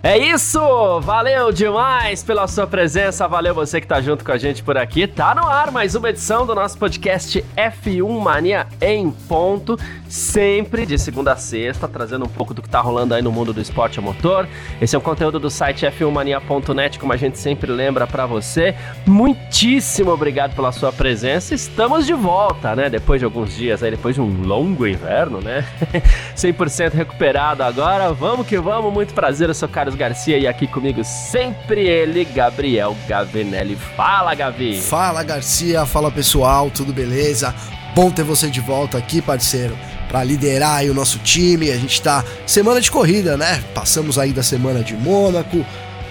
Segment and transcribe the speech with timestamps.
[0.00, 0.60] É isso!
[1.00, 5.08] Valeu demais pela sua presença, valeu você que tá junto com a gente por aqui.
[5.08, 9.76] Tá no ar mais uma edição do nosso podcast F1 Mania em ponto,
[10.08, 13.52] sempre de segunda a sexta, trazendo um pouco do que tá rolando aí no mundo
[13.52, 14.48] do esporte a motor.
[14.80, 18.76] Esse é um conteúdo do site f1mania.net, como a gente sempre lembra para você.
[19.04, 21.56] Muitíssimo obrigado pela sua presença.
[21.56, 22.88] Estamos de volta, né?
[22.88, 25.66] Depois de alguns dias aí, depois de um longo inverno, né?
[26.36, 28.12] 100% recuperado agora.
[28.12, 32.96] Vamos que vamos, muito prazer, eu sou Carlos Garcia e aqui comigo sempre ele, Gabriel
[33.08, 33.76] Gavinelli.
[33.96, 34.80] Fala, Gavi!
[34.80, 37.54] Fala, Garcia, fala pessoal, tudo beleza?
[37.94, 39.76] Bom ter você de volta aqui, parceiro,
[40.08, 41.70] para liderar aí o nosso time.
[41.70, 43.62] A gente tá semana de corrida, né?
[43.74, 45.64] Passamos aí da semana de Mônaco,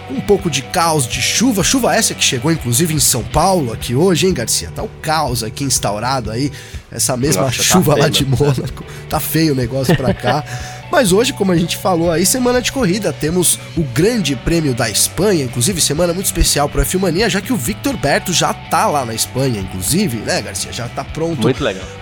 [0.10, 3.94] um pouco de caos de chuva, chuva essa que chegou inclusive em São Paulo aqui
[3.96, 4.72] hoje, hein, Garcia?
[4.74, 6.52] Tá o caos aqui instaurado aí,
[6.92, 8.84] essa mesma Nossa, tá chuva tá lá de Mônaco.
[9.10, 10.44] Tá feio o negócio pra cá.
[10.92, 14.90] Mas hoje, como a gente falou aí, semana de corrida, temos o Grande Prêmio da
[14.90, 18.88] Espanha, inclusive semana muito especial para a Filmania, já que o Victor Berto já tá
[18.88, 20.72] lá na Espanha, inclusive, né, Garcia?
[20.72, 21.48] Já tá pronto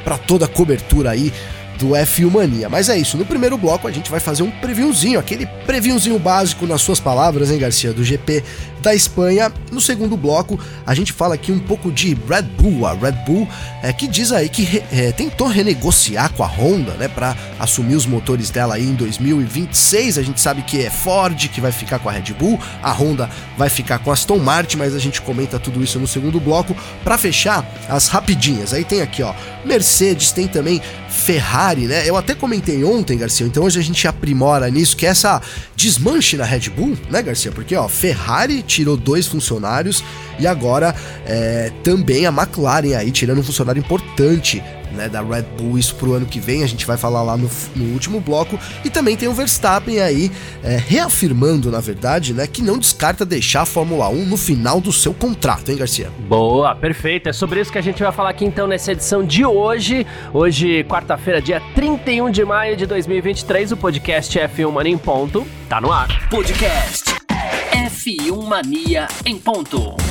[0.03, 1.33] para toda a cobertura aí
[1.77, 2.69] do F1 Mania.
[2.69, 6.65] Mas é isso, no primeiro bloco a gente vai fazer um previewzinho, aquele previewzinho básico
[6.65, 8.43] nas suas palavras, hein, Garcia, do GP
[8.85, 9.51] da Espanha.
[9.71, 13.47] No segundo bloco, a gente fala aqui um pouco de Red Bull, a Red Bull
[13.81, 17.95] é, que diz aí que re, é, tentou renegociar com a Honda, né, para assumir
[17.95, 20.19] os motores dela aí em 2026.
[20.19, 23.29] A gente sabe que é Ford que vai ficar com a Red Bull, a Honda
[23.57, 26.75] vai ficar com a Aston Martin, mas a gente comenta tudo isso no segundo bloco.
[27.03, 28.73] Para fechar, as rapidinhas.
[28.73, 29.33] Aí tem aqui, ó,
[29.65, 32.07] Mercedes, tem também Ferrari, né?
[32.07, 35.41] Eu até comentei ontem, Garcia, então hoje a gente aprimora nisso, que é essa
[35.75, 37.51] desmanche na Red Bull, né, Garcia?
[37.51, 40.03] Porque, ó, Ferrari tirou dois funcionários
[40.37, 40.93] e agora
[41.25, 44.61] é, também a McLaren aí tirando um funcionário importante
[44.95, 47.49] né, da Red Bull, isso pro ano que vem, a gente vai falar lá no,
[47.75, 48.57] no último bloco.
[48.83, 50.31] E também tem o Verstappen aí,
[50.63, 54.91] é, reafirmando, na verdade, né, que não descarta deixar a Fórmula 1 no final do
[54.91, 56.09] seu contrato, hein, Garcia?
[56.27, 57.29] Boa, perfeito.
[57.29, 60.07] É sobre isso que a gente vai falar aqui então nessa edição de hoje.
[60.33, 65.81] Hoje, quarta-feira, dia 31 de maio de 2023, o podcast F1 Mania em Ponto tá
[65.81, 66.29] no ar.
[66.29, 67.14] Podcast
[68.05, 70.04] F1 Mania em Ponto.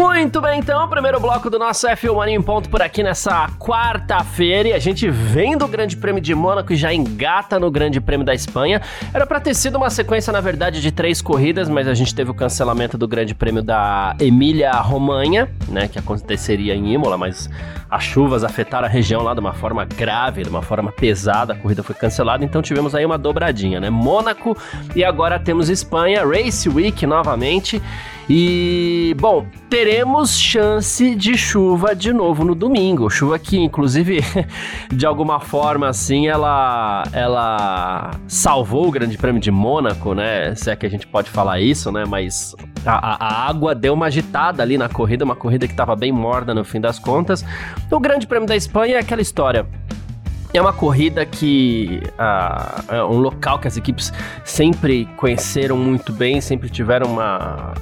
[0.00, 4.70] Muito bem, então, primeiro bloco do nosso F1 Mania em ponto por aqui nessa quarta-feira
[4.70, 8.24] e a gente vem do Grande Prêmio de Mônaco e já engata no Grande Prêmio
[8.24, 8.80] da Espanha.
[9.12, 12.30] Era para ter sido uma sequência, na verdade, de três corridas, mas a gente teve
[12.30, 17.50] o cancelamento do Grande Prêmio da Emília-Romanha, né, que aconteceria em Imola, mas
[17.90, 21.56] as chuvas afetaram a região lá de uma forma grave, de uma forma pesada, a
[21.56, 23.90] corrida foi cancelada, então tivemos aí uma dobradinha, né?
[23.90, 24.56] Mônaco
[24.96, 27.82] e agora temos Espanha, Race Week novamente.
[28.32, 33.10] E, bom, teremos chance de chuva de novo no domingo.
[33.10, 34.20] Chuva que, inclusive,
[34.88, 40.54] de alguma forma, assim, ela, ela salvou o Grande Prêmio de Mônaco, né?
[40.54, 42.04] Se é que a gente pode falar isso, né?
[42.06, 42.54] Mas
[42.86, 46.54] a, a água deu uma agitada ali na corrida, uma corrida que estava bem morna
[46.54, 47.44] no fim das contas.
[47.90, 49.66] O Grande Prêmio da Espanha é aquela história.
[50.52, 52.02] É uma corrida que
[52.88, 54.12] é um local que as equipes
[54.44, 57.72] sempre conheceram muito bem, sempre tiveram uma,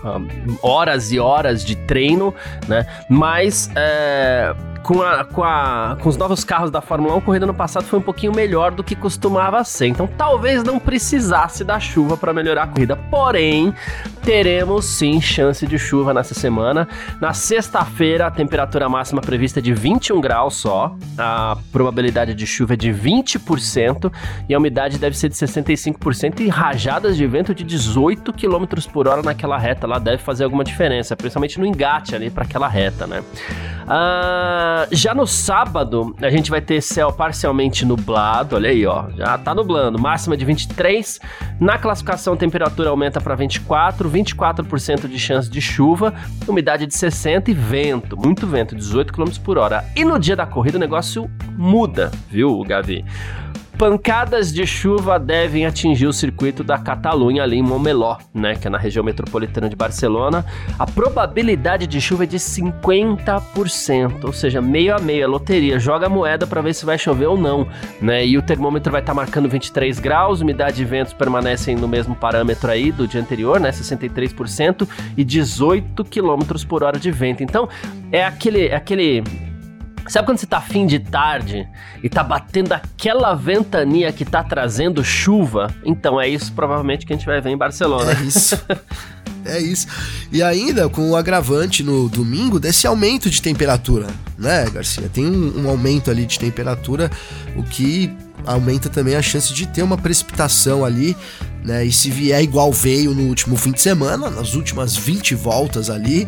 [0.63, 2.35] horas e horas de treino,
[2.67, 2.87] né?
[3.09, 7.45] Mas uh, com, a, com, a, com os novos carros da Fórmula 1, a corrida
[7.45, 9.89] no passado foi um pouquinho melhor do que costumava ser.
[9.89, 12.97] Então talvez não precisasse da chuva para melhorar a corrida.
[12.97, 13.75] Porém,
[14.23, 16.89] teremos sim chance de chuva nessa semana.
[17.21, 20.97] Na sexta-feira, a temperatura máxima prevista é de 21 graus só.
[21.19, 24.11] A probabilidade de chuva é de 20%
[24.49, 29.07] e a umidade deve ser de 65% e rajadas de vento de 18 km por
[29.07, 33.07] hora naquela reta lá deve fazer alguma diferença, principalmente no engate ali para aquela reta,
[33.07, 33.23] né?
[33.87, 39.39] Ah, já no sábado, a gente vai ter céu parcialmente nublado, olha aí, ó, já
[39.39, 41.21] tá nublando, máxima de 23.
[41.61, 46.15] Na classificação, a temperatura aumenta para 24, 24% de chance de chuva,
[46.47, 49.85] umidade de 60 e vento, muito vento, 18 km por hora.
[49.97, 53.05] E no dia da corrida o negócio muda, viu, Gavi?
[53.79, 58.71] Pancadas de chuva devem atingir o circuito da Catalunha ali em Montmeló, né, que é
[58.71, 60.45] na região metropolitana de Barcelona.
[60.77, 65.79] A probabilidade de chuva é de 50%, ou seja, meio a meio, é loteria.
[65.79, 67.69] Joga a moeda para ver se vai chover ou não,
[68.03, 68.27] né?
[68.27, 72.17] E o termômetro vai estar tá marcando 23 graus, umidade de ventos permanecem no mesmo
[72.17, 77.45] parâmetro aí do dia anterior, né, 63% e 18 km por hora de vento.
[77.45, 77.69] Então,
[78.11, 79.23] é aquele é aquele
[80.09, 81.69] Sabe quando você tá fim de tarde
[82.03, 85.75] e tá batendo aquela ventania que tá trazendo chuva?
[85.85, 88.13] Então é isso provavelmente que a gente vai ver em Barcelona.
[88.13, 88.59] É isso.
[89.45, 89.87] é isso.
[90.33, 94.07] E ainda com o agravante no domingo desse aumento de temperatura,
[94.39, 95.09] né, Garcia?
[95.13, 97.11] Tem um, um aumento ali de temperatura,
[97.57, 98.17] o que
[98.47, 101.17] aumenta também a chance de ter uma precipitação ali,
[101.65, 101.85] né?
[101.85, 106.27] E se vier igual veio no último fim de semana, nas últimas 20 voltas ali,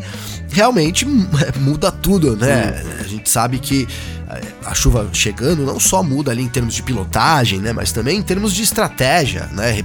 [0.51, 1.05] realmente
[1.59, 2.83] muda tudo, né?
[2.99, 3.87] A gente sabe que
[4.29, 7.73] eh, a chuva chegando não só muda ali em termos de pilotagem, né?
[7.73, 9.83] Mas também em termos de estratégia, né?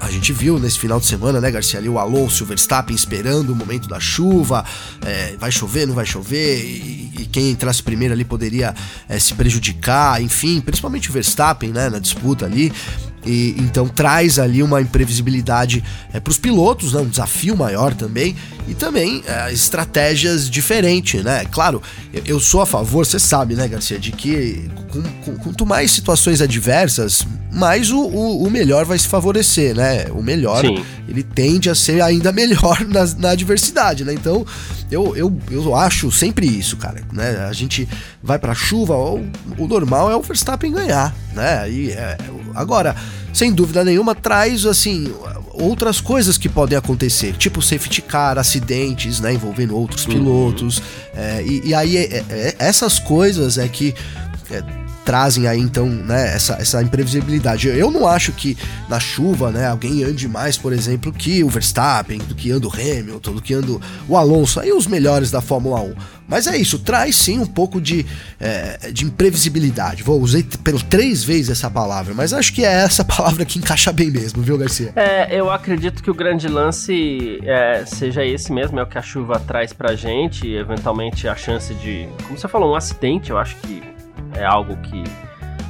[0.00, 3.50] A gente viu nesse final de semana, né, Garcia, ali o Alonso o Verstappen esperando
[3.50, 4.64] o momento da chuva,
[5.04, 8.74] é, vai chover, não vai chover, e, e quem entrasse primeiro ali poderia
[9.08, 12.72] é, se prejudicar, enfim, principalmente o Verstappen, né, na disputa ali.
[13.28, 15.84] E, então traz ali uma imprevisibilidade
[16.14, 18.34] é, para os pilotos, né, um desafio maior também,
[18.66, 21.44] e também é, estratégias diferentes, né?
[21.50, 21.82] Claro,
[22.12, 25.90] eu, eu, sou a favor, você sabe, né, Garcia, de que com, com, quanto mais
[25.90, 30.06] situações adversas, mais o, o, o, melhor vai se favorecer, né?
[30.10, 30.82] O melhor, Sim.
[31.06, 34.14] ele tende a ser ainda melhor na, na adversidade, né?
[34.14, 34.46] Então,
[34.90, 37.46] eu, eu, eu acho sempre isso, cara, né?
[37.48, 37.86] A gente
[38.22, 39.22] vai pra chuva, o,
[39.58, 41.70] o normal é o Verstappen ganhar, né?
[41.70, 42.18] E, é,
[42.54, 42.94] agora,
[43.32, 45.14] sem dúvida nenhuma, traz, assim,
[45.52, 50.12] outras coisas que podem acontecer, tipo safety car, acidentes, né, envolvendo outros uhum.
[50.12, 50.82] pilotos.
[51.14, 53.94] É, e, e, aí, é, é, essas coisas é que
[54.50, 54.62] é,
[55.08, 57.66] trazem aí então, né, essa, essa imprevisibilidade.
[57.66, 58.58] Eu não acho que
[58.90, 62.70] na chuva, né, alguém ande mais, por exemplo, que o Verstappen, do que anda o
[62.70, 65.94] Hamilton, do que anda o Alonso, aí os melhores da Fórmula 1.
[66.28, 68.04] Mas é isso, traz sim um pouco de,
[68.38, 70.02] é, de imprevisibilidade.
[70.02, 73.90] Vou usei pelo três vezes essa palavra, mas acho que é essa palavra que encaixa
[73.90, 74.92] bem mesmo, viu, Garcia?
[74.94, 79.02] É, eu acredito que o grande lance é, seja esse mesmo, é o que a
[79.02, 83.56] chuva traz pra gente, eventualmente a chance de, como você falou, um acidente, eu acho
[83.56, 83.96] que
[84.34, 85.02] é algo que,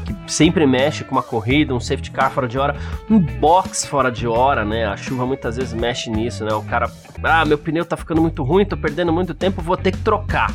[0.05, 2.77] que sempre mexe com uma corrida, um safety car fora de hora,
[3.11, 4.87] um box fora de hora, né?
[4.87, 6.53] A chuva muitas vezes mexe nisso, né?
[6.55, 6.91] O cara,
[7.23, 10.51] ah, meu pneu tá ficando muito ruim, tô perdendo muito tempo, vou ter que trocar.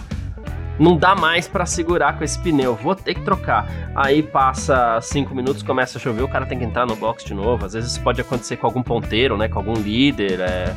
[0.80, 3.68] Não dá mais para segurar com esse pneu, vou ter que trocar.
[3.96, 7.34] Aí passa cinco minutos, começa a chover, o cara tem que entrar no box de
[7.34, 7.66] novo.
[7.66, 9.48] Às vezes pode acontecer com algum ponteiro, né?
[9.48, 10.40] Com algum líder.
[10.40, 10.76] É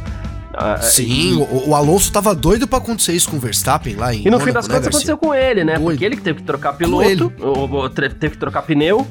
[0.59, 1.35] ah, Sim, e...
[1.35, 4.39] o, o, Alonso tava doido para acontecer isso com o Verstappen lá em E no
[4.39, 5.75] Mônaco, fim das né, contas aconteceu com ele, né?
[5.75, 5.91] Doido.
[5.91, 9.07] Porque ele que teve que trocar piloto, ou, ou, teve que trocar pneu.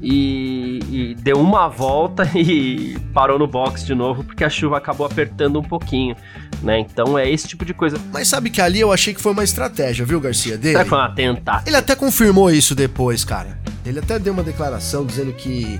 [0.00, 5.06] E, e, deu uma volta e parou no box de novo porque a chuva acabou
[5.06, 6.14] apertando um pouquinho,
[6.62, 6.78] né?
[6.78, 7.98] Então é esse tipo de coisa.
[8.12, 10.56] Mas sabe que ali eu achei que foi uma estratégia, viu, Garcia?
[10.56, 10.76] Dele.
[10.76, 11.64] Será foi uma tentativa?
[11.66, 13.58] Ele até confirmou isso depois, cara.
[13.84, 15.78] Ele até deu uma declaração dizendo que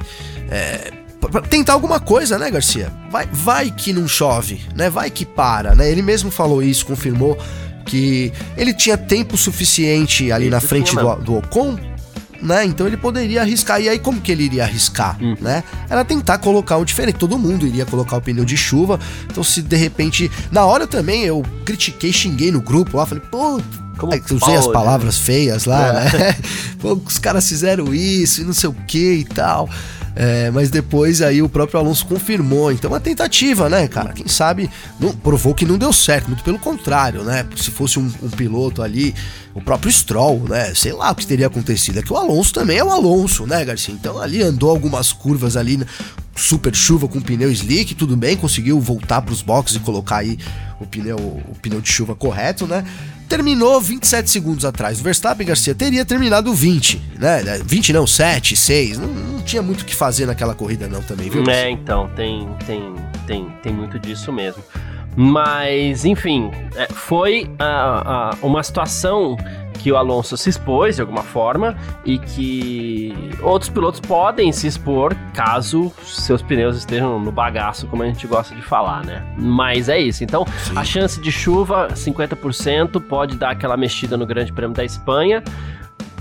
[0.51, 2.93] é, pra tentar alguma coisa, né, Garcia?
[3.11, 4.91] Vai, vai que não chove, né?
[4.91, 5.91] Vai que para, né?
[5.91, 7.39] Ele mesmo falou isso, confirmou
[7.85, 11.79] que ele tinha tempo suficiente ali na frente do, do Ocon
[12.43, 12.65] né?
[12.65, 13.81] Então ele poderia arriscar.
[13.81, 15.35] E aí, como que ele iria arriscar, hum.
[15.41, 15.63] né?
[15.89, 17.19] Era tentar colocar o diferente.
[17.19, 18.99] Todo mundo iria colocar o pneu de chuva.
[19.25, 20.31] Então, se de repente.
[20.51, 23.61] Na hora também eu critiquei, xinguei no grupo lá, falei, pô.
[23.99, 25.25] Como é, usei as palavras né?
[25.25, 26.19] feias lá, é.
[26.19, 26.37] né?
[26.79, 29.71] Pô, os caras fizeram isso e não sei o que e tal.
[30.19, 32.73] É, mas depois aí o próprio Alonso confirmou.
[32.73, 34.15] Então, uma tentativa, né, cara?
[34.15, 36.29] Quem sabe não, provou que não deu certo.
[36.29, 37.47] Muito pelo contrário, né?
[37.55, 39.15] Se fosse um, um, piloto ali,
[39.55, 40.73] o próprio Stroll, né?
[40.75, 41.99] Sei lá o que teria acontecido.
[41.99, 43.93] É que o Alonso também é o Alonso, né, Garcia?
[43.93, 45.79] Então, ali andou algumas curvas ali,
[46.37, 50.39] super chuva com pneu slick, tudo bem, conseguiu voltar para os boxes e colocar aí
[50.81, 52.85] o pneu, o pneu de chuva correto, né?
[53.29, 55.01] terminou 27 segundos atrás.
[55.01, 57.43] O Verstappen Garcia teria terminado 20, né?
[57.65, 58.99] 20 não, 7, 6.
[58.99, 61.45] Não, não tinha muito o que fazer naquela corrida não também, viu?
[61.49, 62.95] É, então, tem, tem,
[63.27, 64.63] tem, tem muito disso mesmo.
[65.17, 69.37] Mas, enfim, é, foi uh, uh, uma situação
[69.87, 75.15] que o Alonso se expôs de alguma forma e que outros pilotos podem se expor
[75.33, 79.25] caso seus pneus estejam no bagaço, como a gente gosta de falar, né?
[79.39, 80.25] Mas é isso.
[80.25, 80.77] Então, Sim.
[80.77, 85.41] a chance de chuva, 50%, pode dar aquela mexida no Grande Prêmio da Espanha.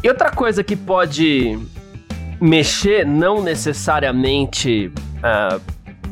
[0.03, 1.57] E outra coisa que pode
[2.39, 5.60] mexer, não necessariamente uh,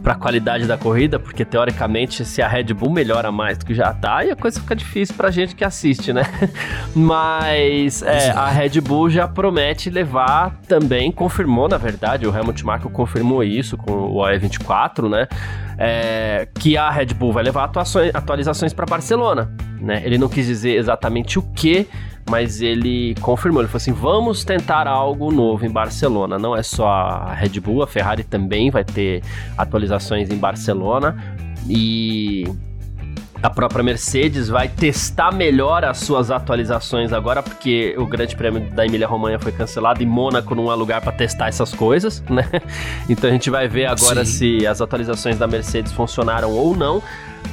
[0.03, 3.74] para a qualidade da corrida, porque teoricamente se a Red Bull melhora mais do que
[3.74, 6.24] já tá, aí a coisa fica difícil pra gente que assiste, né?
[6.93, 12.89] Mas é, a Red Bull já promete levar também, confirmou na verdade, o Helmut Marko
[12.89, 15.27] confirmou isso com o OE24, né?
[15.77, 17.72] É, que a Red Bull vai levar
[18.13, 20.01] atualizações para Barcelona, né?
[20.03, 21.88] Ele não quis dizer exatamente o que,
[22.29, 26.87] mas ele confirmou, ele falou assim, vamos tentar algo novo em Barcelona, não é só
[26.87, 29.21] a Red Bull, a Ferrari também vai ter
[29.57, 31.15] atualizações em Barcelona,
[31.67, 32.45] e
[33.43, 38.85] a própria Mercedes vai testar melhor as suas atualizações agora, porque o Grande Prêmio da
[38.85, 42.49] Emília-Romanha foi cancelado e Mônaco não é lugar para testar essas coisas, né?
[43.09, 44.59] Então a gente vai ver agora Sim.
[44.59, 47.03] se as atualizações da Mercedes funcionaram ou não,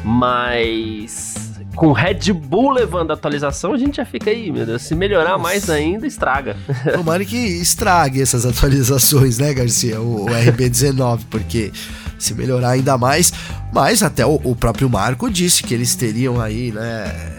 [0.05, 4.83] mas com Red Bull levando a atualização, a gente já fica aí, meu Deus.
[4.83, 5.43] Se melhorar Nossa.
[5.43, 6.57] mais ainda, estraga.
[6.95, 10.01] Tomara que estrague essas atualizações, né, Garcia?
[10.01, 11.73] O, o RB19, porque
[12.19, 13.33] se melhorar ainda mais.
[13.73, 17.39] Mas até o, o próprio Marco disse que eles teriam aí, né?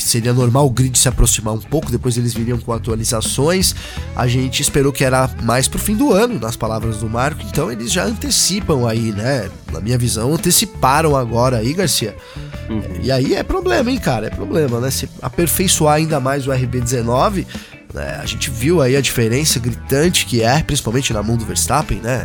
[0.00, 3.74] que seria normal o grid se aproximar um pouco, depois eles viriam com atualizações.
[4.16, 7.70] A gente esperou que era mais pro fim do ano, nas palavras do Marco, então
[7.70, 9.50] eles já antecipam aí, né?
[9.70, 12.16] Na minha visão, anteciparam agora aí, Garcia.
[12.70, 13.00] Uhum.
[13.02, 14.28] E aí é problema, hein, cara?
[14.28, 14.90] É problema, né?
[14.90, 17.44] Se aperfeiçoar ainda mais o RB19,
[17.92, 18.20] né?
[18.22, 22.24] a gente viu aí a diferença gritante que é, principalmente na mão do Verstappen, né?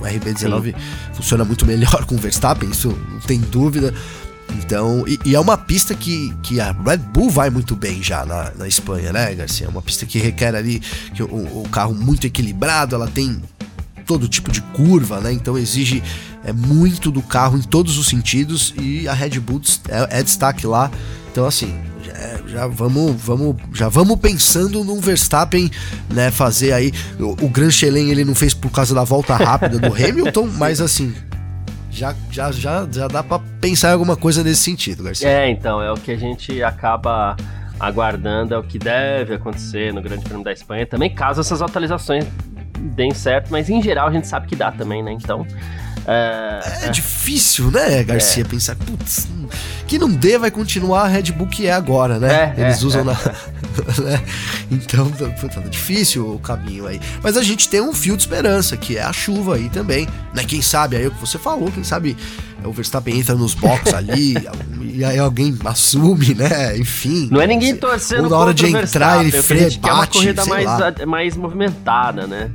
[0.00, 0.74] O RB19 Sim.
[1.14, 3.92] funciona muito melhor com o Verstappen, isso não tem dúvida.
[4.58, 8.24] Então, e, e, é uma pista que, que a Red Bull vai muito bem já
[8.24, 9.66] na, na Espanha, né, Garcia?
[9.66, 10.80] É uma pista que requer ali
[11.12, 13.42] que o, o carro muito equilibrado, ela tem
[14.06, 15.32] todo tipo de curva, né?
[15.32, 16.00] Então exige
[16.46, 20.64] é, muito do carro em todos os sentidos e a Red Bull é, é destaque
[20.64, 20.88] lá.
[21.32, 25.68] Então, assim, já, já, vamos, vamos, já vamos pensando num Verstappen,
[26.08, 26.30] né?
[26.30, 26.92] Fazer aí.
[27.18, 30.80] O, o Grand Chelem ele não fez por causa da volta rápida do Hamilton, mas
[30.80, 31.12] assim,
[31.90, 35.28] já, já, já, já dá para pensar em alguma coisa nesse sentido, Garcia.
[35.28, 37.36] É, então, é o que a gente acaba
[37.80, 42.24] aguardando, é o que deve acontecer no Grande Prêmio da Espanha também, caso essas atualizações
[42.94, 45.10] deem certo, mas em geral a gente sabe que dá também, né?
[45.12, 45.44] Então.
[46.06, 48.46] É, é, é difícil, né, Garcia, é.
[48.46, 49.26] pensar, putz,
[49.88, 52.54] que não dê vai continuar a Red Bull que é agora, né?
[52.56, 53.04] É, Eles é, usam é.
[53.04, 53.12] na.
[54.02, 54.22] né?
[54.70, 57.00] Então, tá difícil o caminho aí.
[57.22, 60.44] Mas a gente tem um fio de esperança, que é a chuva aí também, né?
[60.44, 62.16] Quem sabe, aí o que você falou, quem sabe
[62.64, 64.34] o Verstappen entra nos boxes ali
[64.80, 66.76] e aí alguém assume, né?
[66.78, 67.28] Enfim.
[67.30, 70.46] Não é ninguém torcendo Ou na hora de entrar ele freia, bate, é uma corrida
[70.46, 70.66] mais,
[71.06, 72.50] mais movimentada, né?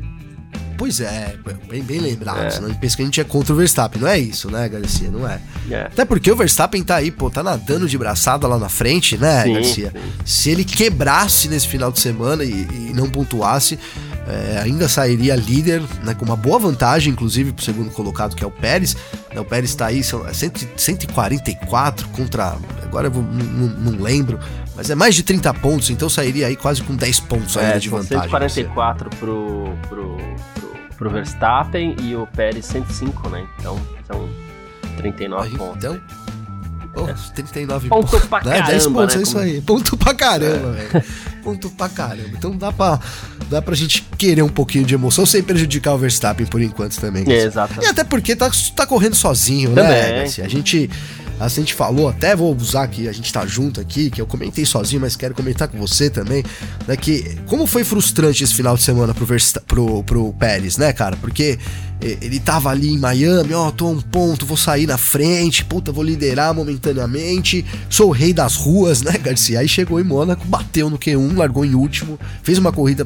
[0.81, 1.35] Pois é,
[1.69, 2.39] bem, bem lembrado.
[2.39, 2.49] É.
[2.49, 4.01] Senão pensa que a gente é contra o Verstappen.
[4.01, 5.11] Não é isso, né, Garcia?
[5.11, 5.39] Não é.
[5.69, 5.81] é.
[5.81, 9.43] Até porque o Verstappen tá aí, pô, tá nadando de braçada lá na frente, né,
[9.43, 9.93] sim, Garcia?
[9.93, 10.11] Sim.
[10.25, 13.77] Se ele quebrasse nesse final de semana e, e não pontuasse,
[14.27, 18.47] é, ainda sairia líder, né, com uma boa vantagem, inclusive, pro segundo colocado, que é
[18.47, 18.95] o Pérez.
[19.31, 22.57] Né, o Pérez tá aí, são 144 é contra.
[22.81, 24.39] Agora eu vou, não, não, lembro,
[24.75, 27.87] mas é mais de 30 pontos, então sairia aí quase com 10 pontos é, de
[27.87, 28.29] vantagem.
[28.29, 30.17] 144 pro, pro,
[31.01, 33.47] pro Verstappen e o Pérez 105, né?
[33.57, 34.29] Então são
[34.97, 35.77] 39 aí, pontos.
[35.77, 35.99] Então,
[36.95, 38.11] oh, 39 pontos.
[38.11, 38.51] Ponto pra né?
[38.51, 39.19] caramba, 10 pontos, né?
[39.19, 39.61] é isso aí.
[39.61, 40.87] Ponto pra caramba, é.
[40.87, 41.05] velho.
[41.43, 42.29] Ponto pra caramba.
[42.33, 42.99] Então dá pra,
[43.49, 47.25] dá pra gente querer um pouquinho de emoção sem prejudicar o Verstappen por enquanto também.
[47.27, 47.73] É, exato.
[47.81, 50.01] E até porque tá, tá correndo sozinho, né, também.
[50.13, 50.23] né?
[50.25, 50.87] Assim, a gente
[51.45, 54.65] a gente falou, até vou usar que a gente tá junto aqui, que eu comentei
[54.65, 56.43] sozinho, mas quero comentar com você também,
[56.87, 56.95] né?
[56.95, 61.15] Que como foi frustrante esse final de semana pro, Versta pro, pro Pérez, né, cara?
[61.17, 61.57] Porque
[62.01, 65.63] ele tava ali em Miami, ó, oh, tô a um ponto, vou sair na frente,
[65.63, 69.59] puta, vou liderar momentaneamente, sou o rei das ruas, né, Garcia?
[69.59, 73.05] Aí chegou em Mônaco, bateu no Q1, largou em último, fez uma corrida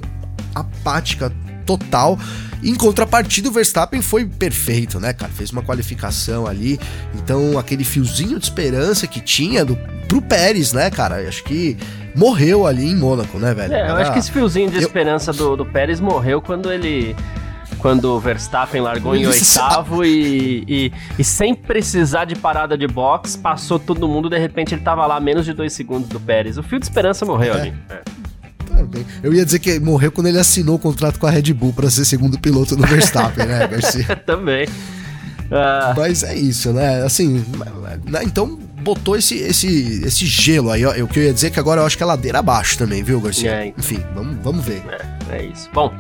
[0.54, 1.32] apática
[1.66, 2.18] total.
[2.64, 5.32] Em contrapartida, o Verstappen foi perfeito, né, cara?
[5.32, 6.80] Fez uma qualificação ali.
[7.14, 11.28] Então, aquele fiozinho de esperança que tinha do, pro Pérez, né, cara?
[11.28, 11.78] Acho que
[12.16, 13.74] morreu ali em Mônaco, né, velho?
[13.74, 14.82] É, eu acho que esse fiozinho de eu...
[14.82, 17.16] esperança do, do Pérez morreu quando ele
[17.78, 23.36] quando o Verstappen largou em oitavo e, e, e, sem precisar de parada de box,
[23.36, 26.58] passou todo mundo, de repente ele tava lá menos de dois segundos do Pérez.
[26.58, 27.58] O fio de esperança morreu é.
[27.60, 27.74] ali.
[27.90, 28.02] É.
[29.24, 31.90] Eu ia dizer que morreu quando ele assinou o contrato com a Red Bull para
[31.90, 34.16] ser segundo piloto do Verstappen, né, Garcia?
[34.26, 34.68] Também.
[35.52, 35.94] Ah.
[35.96, 37.04] Mas é isso, né?
[37.04, 37.46] Assim,
[38.06, 38.22] né?
[38.24, 40.86] então botou esse, esse, esse gelo aí.
[40.86, 40.92] Ó.
[41.04, 43.04] O que eu ia dizer é que agora eu acho que é ladeira abaixo também,
[43.04, 43.52] viu, Garcia?
[43.52, 43.80] É, então.
[43.80, 44.84] Enfim, vamos, vamos ver.
[45.30, 45.70] É, é isso.
[45.74, 45.94] Bom.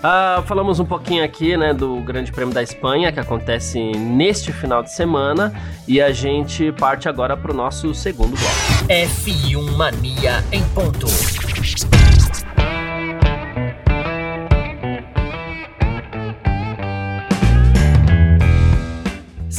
[0.00, 4.82] Uh, falamos um pouquinho aqui, né, do Grande Prêmio da Espanha, que acontece neste final
[4.82, 5.52] de semana,
[5.86, 8.88] e a gente parte agora para o nosso segundo bloco.
[8.88, 11.06] F1 Mania em ponto.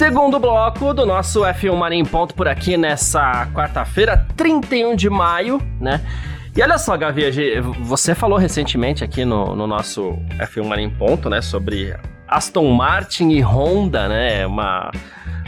[0.01, 5.62] Segundo bloco do nosso F1 Mania em Ponto por aqui nessa quarta-feira, 31 de maio,
[5.79, 6.01] né?
[6.58, 7.22] E olha só, Gavi,
[7.81, 11.96] você falou recentemente aqui no, no nosso F1 Mania em Ponto, né, sobre
[12.27, 14.43] Aston Martin e Honda, né?
[14.48, 14.89] Uma,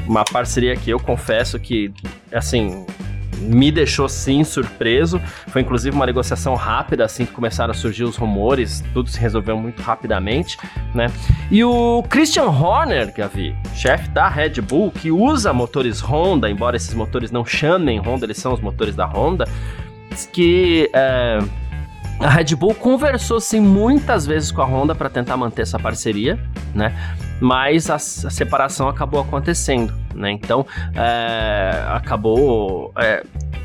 [0.05, 1.91] uma parceria que eu confesso que,
[2.31, 2.85] assim,
[3.39, 5.19] me deixou sim surpreso.
[5.47, 9.57] Foi inclusive uma negociação rápida, assim que começaram a surgir os rumores, tudo se resolveu
[9.57, 10.57] muito rapidamente,
[10.93, 11.07] né?
[11.51, 16.93] E o Christian Horner, Gavi, chefe da Red Bull, que usa motores Honda, embora esses
[16.93, 19.47] motores não chamem Honda, eles são os motores da Honda,
[20.31, 21.39] que é,
[22.23, 26.39] a Red Bull conversou sim muitas vezes com a Honda para tentar manter essa parceria,
[26.73, 26.95] né?
[27.41, 30.31] Mas a, a separação acabou acontecendo, né?
[30.31, 30.65] Então
[30.95, 33.23] é, acabou é,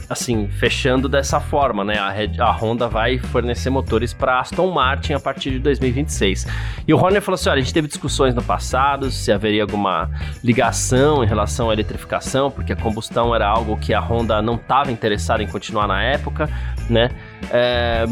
[0.08, 1.98] assim, fechando dessa forma, né?
[1.98, 6.46] A, Red, a Honda vai fornecer motores para Aston Martin a partir de 2026.
[6.86, 10.10] E o Horner falou assim: olha, a gente teve discussões no passado se haveria alguma
[10.42, 14.90] ligação em relação à eletrificação, porque a combustão era algo que a Honda não estava
[14.90, 16.48] interessada em continuar na época,
[16.90, 17.10] né?
[17.50, 18.04] É,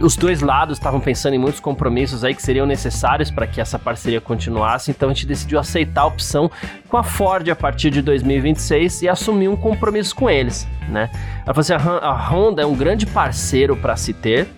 [0.00, 3.78] os dois lados estavam pensando em muitos compromissos aí que seriam necessários para que essa
[3.78, 6.50] parceria continuasse, então a gente decidiu aceitar a opção
[6.88, 11.10] com a Ford a partir de 2026 e assumir um compromisso com eles, né?
[11.44, 14.48] Ela falou assim: a Honda é um grande parceiro para se ter.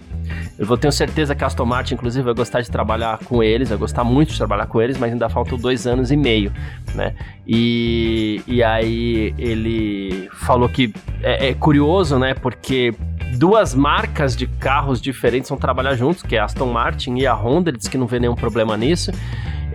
[0.58, 3.68] Eu vou ter certeza que a Aston Martin, inclusive, vai gostar de trabalhar com eles,
[3.68, 6.52] vai gostar muito de trabalhar com eles, mas ainda faltam dois anos e meio,
[6.94, 7.14] né?
[7.46, 12.32] E, e aí ele falou que é, é curioso, né?
[12.32, 12.94] Porque
[13.36, 17.34] duas marcas de carros diferentes vão trabalhar juntos, que é a Aston Martin e a
[17.34, 17.70] Honda.
[17.70, 19.12] Ele disse que não vê nenhum problema nisso.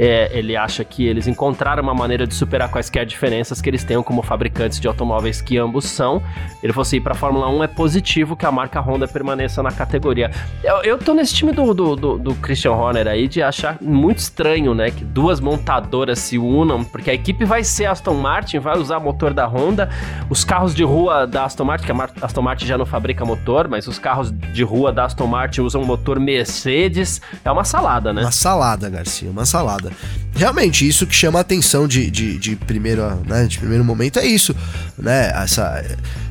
[0.04, 4.02] É, ele acha que eles encontraram uma maneira de superar quaisquer diferenças que eles tenham
[4.02, 6.24] como fabricantes de automóveis que ambos são.
[6.64, 9.72] Ele falou assim: para a Fórmula 1 é positivo que a marca Honda permaneça na
[9.72, 10.32] categoria.
[10.64, 14.18] Eu, eu tô nesse time do, do, do, do, Christian Horner aí de achar muito
[14.18, 14.90] estranho, né?
[14.90, 19.36] Que duas montadoras se unam, porque a equipe vai ser Aston Martin, vai usar motor
[19.36, 19.88] da Honda.
[20.32, 23.68] Os carros de rua da Aston Martin, que a Aston Martin já não fabrica motor,
[23.68, 27.22] mas os carros de rua da Aston Martin usam motor Mercedes.
[27.46, 28.24] É uma salada, né?
[28.24, 29.91] Uma salada, Garcia, uma salada.
[30.34, 34.26] Realmente, isso que chama a atenção de, de, de, primeiro, né, de primeiro momento é
[34.26, 34.56] isso,
[34.98, 35.32] né?
[35.36, 35.84] Essa,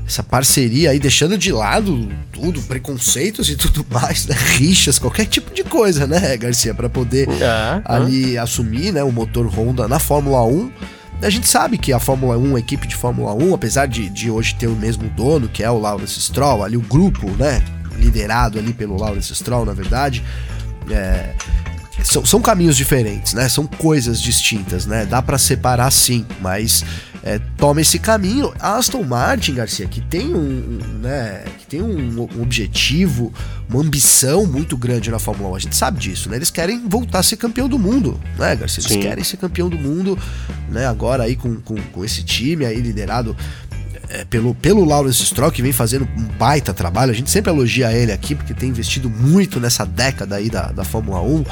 [0.06, 4.34] essa parceria aí, deixando de lado tudo, preconceitos e tudo mais, né?
[4.56, 6.74] Rixas, qualquer tipo de coisa, né, Garcia?
[6.74, 8.38] para poder é, ali é.
[8.38, 10.70] assumir né, o motor Honda na Fórmula 1.
[11.22, 14.30] A gente sabe que a Fórmula 1, a equipe de Fórmula 1, apesar de, de
[14.30, 17.62] hoje ter o mesmo dono, que é o Lawrence Stroll, ali o grupo, né?
[17.98, 20.24] Liderado ali pelo Lawrence Stroll, na verdade.
[20.90, 21.34] É,
[22.04, 23.48] são, são caminhos diferentes, né?
[23.48, 25.06] São coisas distintas, né?
[25.06, 26.84] Dá para separar sim, mas
[27.22, 28.52] é, toma esse caminho.
[28.58, 33.32] A Aston Martin, Garcia, que tem um, né, que tem um, um, objetivo,
[33.68, 36.36] uma ambição muito grande na Fórmula 1, a gente sabe disso, né?
[36.36, 38.80] Eles querem voltar a ser campeão do mundo, né, Garcia?
[38.82, 39.00] Eles Sim.
[39.00, 40.18] querem ser campeão do mundo,
[40.70, 40.86] né?
[40.86, 43.36] Agora aí com, com, com esse time aí liderado
[44.08, 47.12] é, pelo, pelo Lawrence Stroll, que vem fazendo um baita trabalho.
[47.12, 50.84] A gente sempre elogia ele aqui, porque tem investido muito nessa década aí da, da
[50.84, 51.44] Fórmula 1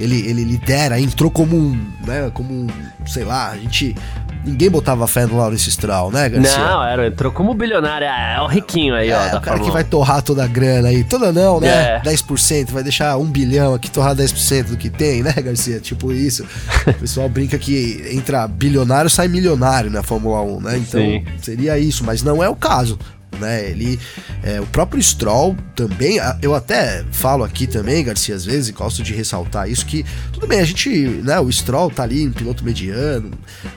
[0.00, 2.66] ele, ele lidera, entrou como um, né, como um,
[3.06, 3.94] sei lá, a gente
[4.42, 6.58] ninguém botava fé no Lawrence Stroll, né, Garcia?
[6.58, 9.18] Não, era, entrou como bilionário, é, é o riquinho aí, é, ó.
[9.18, 11.68] o cara Fórmula que vai torrar toda a grana aí, toda não, né?
[11.68, 12.00] É.
[12.02, 15.78] 10%, vai deixar um bilhão aqui, torrar 10% do que tem, né, Garcia?
[15.78, 16.46] Tipo isso.
[16.86, 20.78] O pessoal brinca que entra bilionário, sai milionário na Fórmula 1, né?
[20.78, 21.24] Então, Sim.
[21.42, 22.98] seria isso, mas não é o caso
[23.40, 23.68] né?
[23.68, 23.98] Ele,
[24.42, 29.14] é, o próprio Stroll também, eu até falo aqui também, Garcia, às vezes, gosto de
[29.14, 33.30] ressaltar isso, que tudo bem, a gente, né, o Stroll tá ali, um piloto mediano,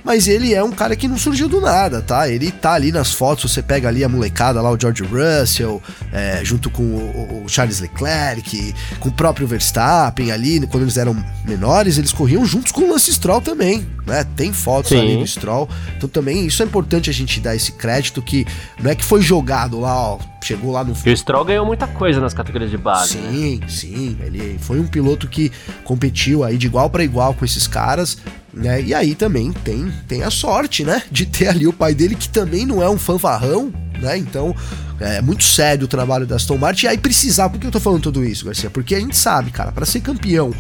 [0.04, 2.28] mas ele é um cara que não surgiu do nada, tá?
[2.30, 6.41] Ele tá ali nas fotos, você pega ali a molecada lá, o George Russell, é,
[6.43, 11.97] junto com o, o, Charles Leclerc, com o próprio Verstappen ali, quando eles eram menores,
[11.97, 14.26] eles corriam juntos com o Lance Stroll também, né?
[14.36, 14.99] Tem fotos Sim.
[14.99, 18.45] ali do Stroll, então também isso é importante a gente dar esse crédito que
[18.82, 20.20] não é que foi jogado jogado lá, ó.
[20.42, 20.94] Chegou lá no.
[21.06, 23.13] E o Stroll ganhou muita coisa nas categorias de base.
[23.13, 23.68] Sim, né?
[23.68, 24.18] sim.
[24.22, 25.52] Ele foi um piloto que
[25.84, 28.18] competiu aí de igual para igual com esses caras.
[28.54, 28.82] Né?
[28.82, 31.04] E aí também tem, tem a sorte, né?
[31.10, 34.18] De ter ali o pai dele, que também não é um fanfarrão, né?
[34.18, 34.56] Então,
[35.00, 36.86] é muito sério o trabalho da Aston Martin.
[36.86, 38.70] E aí precisar, por que eu tô falando tudo isso, Garcia?
[38.70, 40.52] Porque a gente sabe, cara, para ser campeão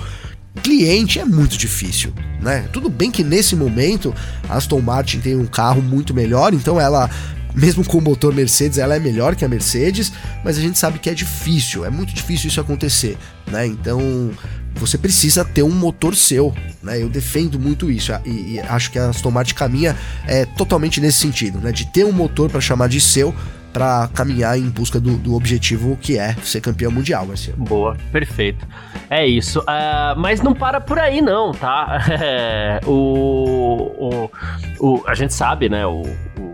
[0.61, 2.67] cliente é muito difícil, né?
[2.71, 4.13] Tudo bem que nesse momento
[4.47, 7.09] a Aston Martin tem um carro muito melhor, então ela
[7.55, 10.11] mesmo com o motor Mercedes, ela é melhor que a Mercedes,
[10.43, 13.65] mas a gente sabe que é difícil, é muito difícil isso acontecer, né?
[13.65, 14.31] Então
[14.75, 17.01] você precisa ter um motor seu, né?
[17.01, 19.95] Eu defendo muito isso e, e acho que a Aston Martin caminha
[20.27, 21.71] é, totalmente nesse sentido, né?
[21.71, 23.33] De ter um motor para chamar de seu
[23.73, 27.55] para caminhar em busca do, do, objetivo que é ser campeão mundial, Garcia.
[27.57, 28.67] Boa, perfeito.
[29.09, 29.59] É isso.
[29.61, 31.99] Uh, mas não para por aí, não, tá?
[32.23, 34.31] É, o, o,
[34.79, 35.85] o, a gente sabe, né?
[35.85, 36.03] O,
[36.39, 36.52] o,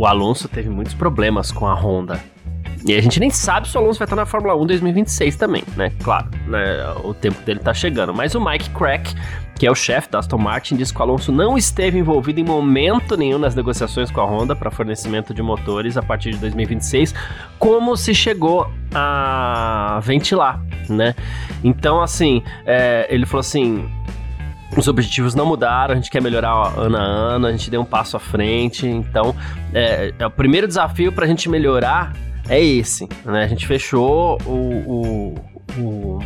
[0.00, 2.18] o Alonso teve muitos problemas com a Honda.
[2.86, 5.62] E a gente nem sabe se o Alonso vai estar na Fórmula 1 2026 também,
[5.76, 5.92] né?
[6.02, 6.94] Claro, né?
[7.04, 8.14] o tempo dele tá chegando.
[8.14, 9.14] Mas o Mike Crack,
[9.58, 12.44] que é o chefe da Aston Martin, disse que o Alonso não esteve envolvido em
[12.44, 17.14] momento nenhum nas negociações com a Honda para fornecimento de motores a partir de 2026,
[17.58, 21.14] como se chegou a ventilar, né?
[21.62, 23.86] Então, assim, é, ele falou assim
[24.76, 27.84] os objetivos não mudaram, a gente quer melhorar ano a ano, a gente deu um
[27.84, 28.86] passo à frente.
[28.86, 29.34] Então,
[29.74, 32.12] é, é o primeiro desafio para a gente melhorar
[32.50, 33.08] é esse.
[33.24, 33.44] Né?
[33.44, 35.34] A gente fechou o, o,
[35.78, 36.18] o,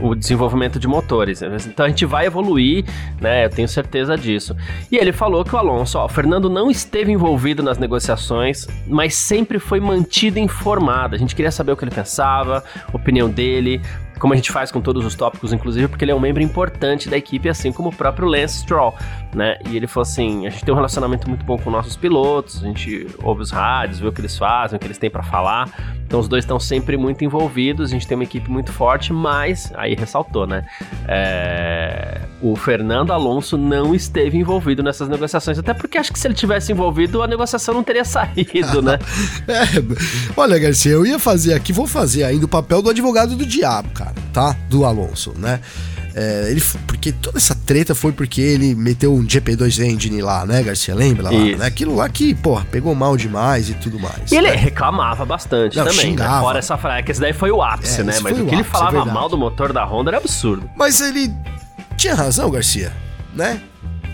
[0.00, 1.42] o, desenvolvimento de motores.
[1.42, 2.84] Então a gente vai evoluir,
[3.20, 3.46] né?
[3.46, 4.56] Eu tenho certeza disso.
[4.90, 9.16] E ele falou que o Alonso, ó, o Fernando não esteve envolvido nas negociações, mas
[9.16, 11.16] sempre foi mantido informado.
[11.16, 13.80] A gente queria saber o que ele pensava, a opinião dele
[14.22, 17.08] como a gente faz com todos os tópicos, inclusive, porque ele é um membro importante
[17.08, 18.94] da equipe, assim como o próprio Lance Stroll,
[19.34, 19.58] né?
[19.68, 22.66] E ele falou assim: a gente tem um relacionamento muito bom com nossos pilotos, a
[22.68, 25.68] gente ouve os rádios, vê o que eles fazem, o que eles têm para falar.
[26.12, 29.72] Então os dois estão sempre muito envolvidos, a gente tem uma equipe muito forte, mas
[29.74, 30.62] aí ressaltou, né?
[31.08, 32.20] É...
[32.42, 36.70] O Fernando Alonso não esteve envolvido nessas negociações, até porque acho que se ele tivesse
[36.70, 38.98] envolvido, a negociação não teria saído, né?
[39.48, 39.62] é,
[40.36, 43.88] olha, Garcia, eu ia fazer aqui, vou fazer ainda o papel do advogado do diabo,
[43.94, 44.54] cara, tá?
[44.68, 45.60] Do Alonso, né?
[46.14, 50.62] É, ele, porque toda essa treta foi porque ele meteu um GP2 Engine lá, né,
[50.62, 50.94] Garcia?
[50.94, 51.30] Lembra lá?
[51.30, 51.66] Né?
[51.66, 54.30] Aquilo lá que, porra, pegou mal demais e tudo mais.
[54.30, 54.56] E ele né?
[54.56, 55.98] reclamava bastante Não, também.
[55.98, 56.10] Né?
[56.10, 56.36] Xingava.
[56.36, 56.40] Né?
[56.40, 58.18] Fora essa frase, que esse daí foi o ápice, é, né?
[58.20, 60.68] Mas o que ele falava é mal do motor da Honda era absurdo.
[60.76, 61.32] Mas ele
[61.96, 62.92] tinha razão, Garcia,
[63.34, 63.60] né?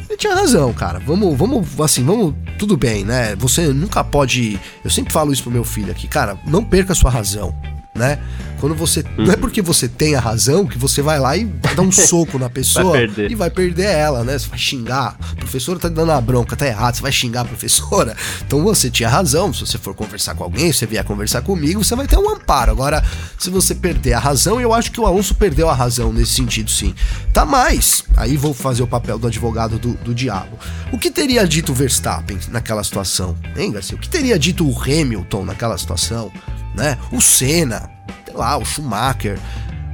[0.09, 1.01] Ele tinha razão, cara.
[1.01, 3.35] Vamos, vamos, assim, vamos, tudo bem, né?
[3.37, 4.59] Você nunca pode.
[4.85, 7.55] Eu sempre falo isso pro meu filho aqui, cara, não perca a sua razão
[7.99, 8.19] né?
[8.61, 9.01] Quando você.
[9.01, 9.27] Uhum.
[9.27, 11.93] Não é porque você tem a razão que você vai lá e vai dar um
[11.93, 14.39] soco na pessoa vai e vai perder ela, né?
[14.39, 15.17] Você vai xingar.
[15.33, 18.17] A professora tá dando a bronca, tá errado, você vai xingar a professora.
[18.45, 19.53] Então você tinha razão.
[19.53, 22.29] Se você for conversar com alguém, se você vier conversar comigo, você vai ter um
[22.31, 22.73] amparo.
[22.73, 23.03] Agora,
[23.39, 26.71] se você perder a razão, eu acho que o Alonso perdeu a razão nesse sentido,
[26.71, 26.95] sim.
[27.33, 28.05] Tá mais.
[28.17, 30.59] Aí vou fazer o papel do advogado do, do diabo.
[30.93, 33.37] O que teria dito o Verstappen naquela situação?
[33.57, 33.97] Hein, Garcia?
[33.97, 36.33] O que teria dito o Hamilton naquela situação?
[36.79, 36.97] Né?
[37.13, 37.91] O Senna,
[38.25, 39.39] sei lá, o Schumacher,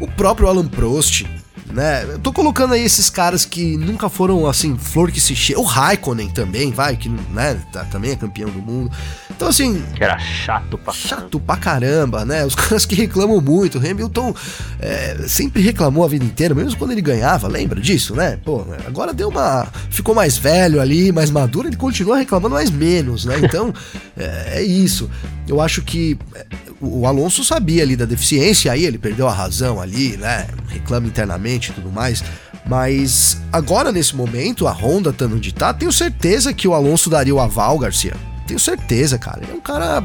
[0.01, 1.25] o próprio Alan Prost,
[1.75, 2.05] né?
[2.05, 5.59] Eu tô colocando aí esses caras que nunca foram assim, flor que se cheia.
[5.59, 8.91] O Raikkonen também, vai, que né, tá, também é campeão do mundo.
[9.31, 9.83] Então, assim.
[9.95, 12.47] Que era chato pra Chato pra caramba, né?
[12.47, 13.79] Os caras que reclamam muito.
[13.79, 14.35] O Hamilton
[14.79, 18.39] é, sempre reclamou a vida inteira, mesmo quando ele ganhava, lembra disso, né?
[18.45, 19.67] Pô, agora deu uma.
[19.91, 23.37] Ficou mais velho ali, mais maduro, ele continua reclamando mais menos, né?
[23.43, 23.75] Então,
[24.17, 25.11] é, é isso.
[25.49, 26.47] Eu acho que é,
[26.81, 30.47] o Alonso sabia ali da deficiência, aí ele perdeu a razão ali, né?
[30.69, 32.23] Reclama internamente e tudo mais.
[32.67, 37.35] Mas agora, nesse momento, a Honda estando onde tá, tenho certeza que o Alonso daria
[37.35, 38.15] o aval, Garcia.
[38.47, 39.41] Tenho certeza, cara.
[39.43, 40.03] Ele é um cara,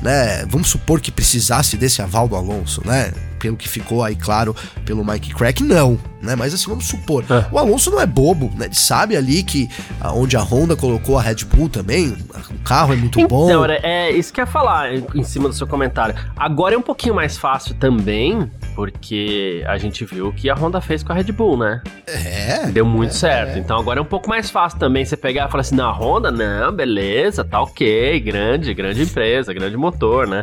[0.00, 0.44] né?
[0.46, 3.12] Vamos supor que precisasse desse aval do Alonso, né?
[3.38, 6.34] Pelo que ficou aí claro pelo Mike Crack, não, né?
[6.34, 7.22] Mas assim, vamos supor.
[7.28, 7.44] É.
[7.52, 8.64] O Alonso não é bobo, né?
[8.64, 9.68] Ele sabe ali que
[10.14, 12.16] onde a Honda colocou a Red Bull também,
[12.50, 13.50] o carro é muito então, bom.
[13.50, 16.14] Então, é isso que eu ia falar em cima do seu comentário.
[16.34, 20.80] Agora é um pouquinho mais fácil também, porque a gente viu o que a Honda
[20.80, 21.82] fez com a Red Bull, né?
[22.06, 22.66] É.
[22.66, 23.56] Deu muito é, certo.
[23.56, 23.58] É.
[23.58, 26.30] Então agora é um pouco mais fácil também você pegar e falar assim: na Honda,
[26.30, 30.42] não, beleza, tá ok, grande, grande empresa, grande motor, né?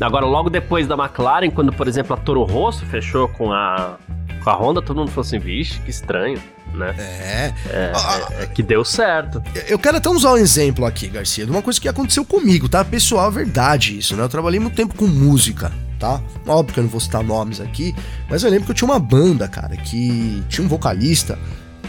[0.00, 3.96] Agora, logo depois da McLaren, quando, por exemplo, a Toro Rosso fechou com a,
[4.42, 6.40] com a Honda, todo mundo falou assim: vixe, que estranho.
[6.74, 6.94] Né?
[6.98, 7.54] É.
[7.70, 9.42] É, ah, é, é, que deu certo.
[9.66, 12.84] Eu quero até usar um exemplo aqui, Garcia, de uma coisa que aconteceu comigo, tá?
[12.84, 14.22] Pessoal, é verdade isso, né?
[14.22, 16.20] Eu trabalhei muito tempo com música tá?
[16.46, 17.94] Óbvio que eu não vou citar nomes aqui,
[18.28, 21.38] mas eu lembro que eu tinha uma banda, cara, que tinha um vocalista.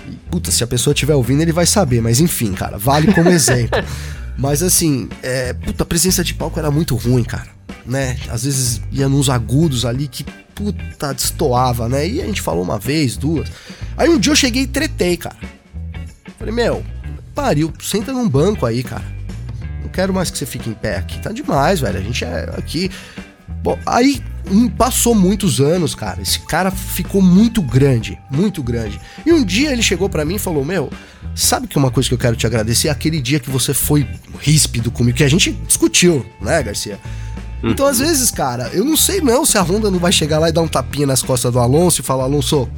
[0.10, 3.30] E, puta, se a pessoa estiver ouvindo, ele vai saber, mas enfim, cara, vale como
[3.30, 3.80] exemplo.
[4.38, 7.50] mas assim, é, puta, a presença de palco era muito ruim, cara,
[7.86, 8.18] né?
[8.30, 10.24] Às vezes ia nos agudos ali que,
[10.56, 12.08] puta, destoava, né?
[12.08, 13.50] E a gente falou uma vez, duas.
[13.98, 15.36] Aí um dia eu cheguei e tretei, cara.
[16.38, 16.84] Falei, meu,
[17.34, 19.18] pariu, senta num banco aí, cara.
[19.82, 21.20] Não quero mais que você fique em pé aqui.
[21.20, 21.98] Tá demais, velho.
[21.98, 22.92] A gente é aqui.
[23.64, 26.22] Bom, aí um, passou muitos anos, cara.
[26.22, 29.00] Esse cara ficou muito grande, muito grande.
[29.26, 30.90] E um dia ele chegou para mim e falou: Meu,
[31.36, 34.08] sabe que uma coisa que eu quero te agradecer é aquele dia que você foi
[34.40, 37.00] ríspido comigo, que a gente discutiu, né, Garcia?
[37.64, 40.48] Então, às vezes, cara, eu não sei não se a Honda não vai chegar lá
[40.50, 42.70] e dar um tapinha nas costas do Alonso e falar: Alonso,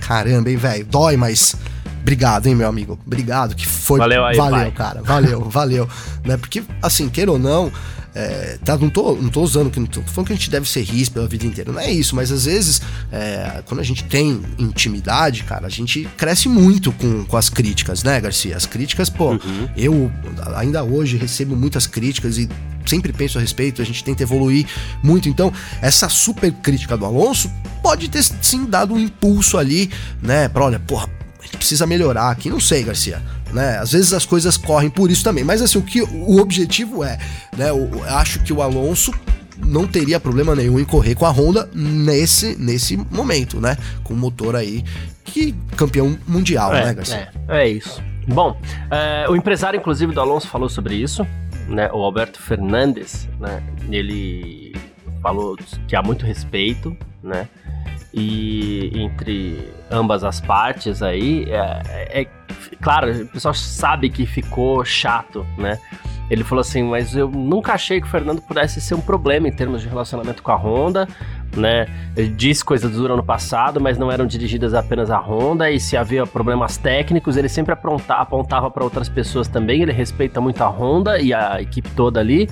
[0.00, 1.54] caramba, hein, velho, dói, mas.
[2.00, 2.98] Obrigado, hein, meu amigo.
[3.06, 4.00] Obrigado, que foi.
[4.00, 4.70] Valeu aí, Valeu, pai.
[4.72, 5.02] cara.
[5.02, 5.88] Valeu, valeu.
[6.24, 6.36] Né?
[6.36, 7.70] Porque, assim, queira ou não,
[8.14, 10.50] É, tá, não, tô, não tô usando que não tô, tô falando que a gente
[10.50, 11.72] deve ser ríspido pela vida inteira.
[11.72, 16.06] Não é isso, mas às vezes, é, quando a gente tem intimidade, cara, a gente
[16.16, 18.56] cresce muito com, com as críticas, né, Garcia?
[18.56, 19.68] As críticas, pô, uhum.
[19.76, 20.12] eu
[20.54, 22.48] ainda hoje recebo muitas críticas e
[22.84, 24.66] sempre penso a respeito, a gente tenta evoluir
[25.02, 25.28] muito.
[25.28, 27.50] Então, essa super crítica do Alonso
[27.82, 30.48] pode ter sim dado um impulso ali, né?
[30.48, 31.08] Pra olha, porra,
[31.40, 32.50] a gente precisa melhorar aqui.
[32.50, 33.22] Não sei, Garcia
[33.52, 33.78] né?
[33.78, 35.44] Às vezes as coisas correm por isso também.
[35.44, 37.18] Mas assim, o que o objetivo é,
[37.56, 37.70] né?
[37.70, 39.12] Eu acho que o Alonso
[39.58, 43.76] não teria problema nenhum em correr com a Honda nesse, nesse momento, né?
[44.02, 44.84] Com o motor aí
[45.24, 47.28] que campeão mundial, é, né, Garcia?
[47.48, 48.02] É, é isso.
[48.26, 48.56] Bom,
[48.90, 51.26] é, o empresário, inclusive, do Alonso falou sobre isso,
[51.68, 51.90] né?
[51.92, 53.62] O Alberto Fernandes, né?
[53.90, 54.74] Ele
[55.22, 55.56] falou
[55.88, 57.48] que há muito respeito, né?
[58.14, 62.28] E entre ambas as partes aí, é, é, é
[62.82, 65.78] claro, o pessoal sabe que ficou chato, né?
[66.30, 69.52] Ele falou assim, mas eu nunca achei que o Fernando pudesse ser um problema em
[69.52, 71.06] termos de relacionamento com a Honda,
[71.54, 71.86] né?
[72.16, 75.94] Ele disse coisas duras no passado, mas não eram dirigidas apenas à Honda, e se
[75.94, 77.74] havia problemas técnicos, ele sempre
[78.08, 79.82] apontava para outras pessoas também.
[79.82, 82.48] Ele respeita muito a Honda e a equipe toda ali,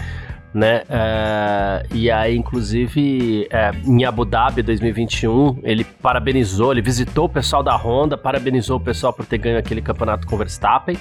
[0.53, 0.83] né?
[0.83, 7.63] Uh, e aí, inclusive, uh, em Abu Dhabi 2021, ele parabenizou, ele visitou o pessoal
[7.63, 10.97] da Honda, parabenizou o pessoal por ter ganho aquele campeonato com Verstappen,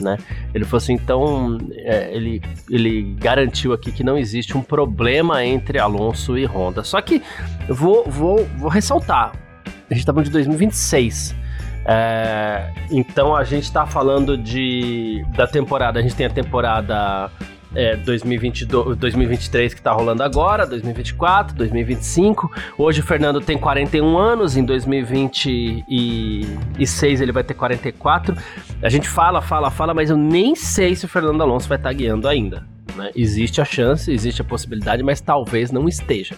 [0.00, 0.16] né?
[0.52, 1.72] Ele falou assim, então, uh,
[2.10, 6.82] ele, ele garantiu aqui que não existe um problema entre Alonso e Honda.
[6.82, 7.22] Só que,
[7.68, 9.32] vou, vou, vou ressaltar,
[9.88, 11.36] a gente tá falando de 2026,
[11.84, 15.98] é, então a gente está falando de da temporada.
[15.98, 17.30] A gente tem a temporada
[17.74, 22.50] é, 2022, 2023 que tá rolando agora, 2024, 2025.
[22.76, 28.36] Hoje o Fernando tem 41 anos, em 2026 ele vai ter 44.
[28.82, 31.90] A gente fala, fala, fala, mas eu nem sei se o Fernando Alonso vai estar
[31.90, 32.64] tá guiando ainda.
[32.96, 33.10] Né?
[33.14, 36.34] Existe a chance, existe a possibilidade, mas talvez não esteja.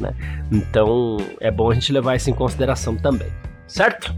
[0.00, 0.12] Né?
[0.52, 3.28] Então é bom a gente levar isso em consideração também,
[3.66, 4.14] certo?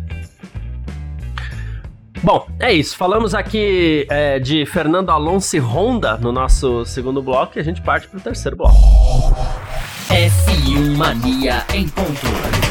[2.27, 2.97] Bom, é isso.
[2.97, 7.81] Falamos aqui é, de Fernando Alonso e Honda no nosso segundo bloco e a gente
[7.81, 8.75] parte para o terceiro bloco.
[10.11, 12.66] F1 Mania em ponto.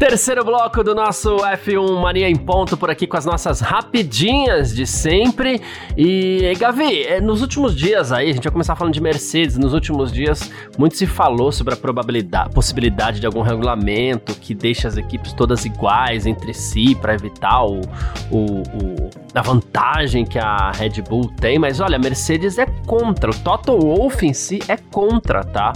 [0.00, 4.86] Terceiro bloco do nosso F1 Mania em Ponto por aqui com as nossas rapidinhas de
[4.86, 5.60] sempre.
[5.94, 9.58] E, Gavi, é, nos últimos dias aí, a gente vai começar falando de Mercedes.
[9.58, 14.86] Nos últimos dias, muito se falou sobre a probabilidade, possibilidade de algum regulamento que deixe
[14.86, 17.82] as equipes todas iguais entre si para evitar o,
[18.30, 21.58] o, o, a vantagem que a Red Bull tem.
[21.58, 23.30] Mas olha, a Mercedes é contra.
[23.30, 25.74] O Toto Wolff em si é contra, tá?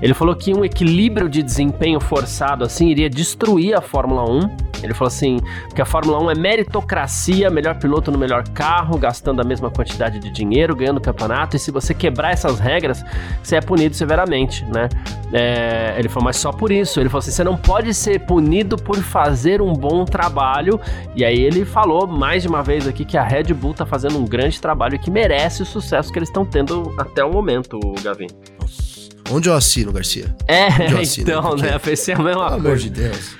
[0.00, 4.68] Ele falou que um equilíbrio de desempenho forçado assim iria destruir a Fórmula 1.
[4.82, 5.38] Ele falou assim,
[5.74, 10.20] que a Fórmula 1 é meritocracia, melhor piloto no melhor carro, gastando a mesma quantidade
[10.20, 13.04] de dinheiro, ganhando o campeonato, e se você quebrar essas regras,
[13.42, 14.88] você é punido severamente, né?
[15.32, 17.00] É, ele falou, mas só por isso.
[17.00, 20.80] Ele falou assim, você não pode ser punido por fazer um bom trabalho.
[21.14, 24.16] E aí ele falou mais de uma vez aqui que a Red Bull tá fazendo
[24.18, 27.78] um grande trabalho e que merece o sucesso que eles estão tendo até o momento,
[28.02, 28.28] Gavin.
[29.30, 30.34] Onde eu assino, Garcia?
[30.46, 30.66] É,
[31.00, 31.62] assino, então, porque...
[31.62, 31.78] né?
[31.78, 32.66] Pensei a mesma Pelo coisa.
[32.66, 33.36] amor de Deus.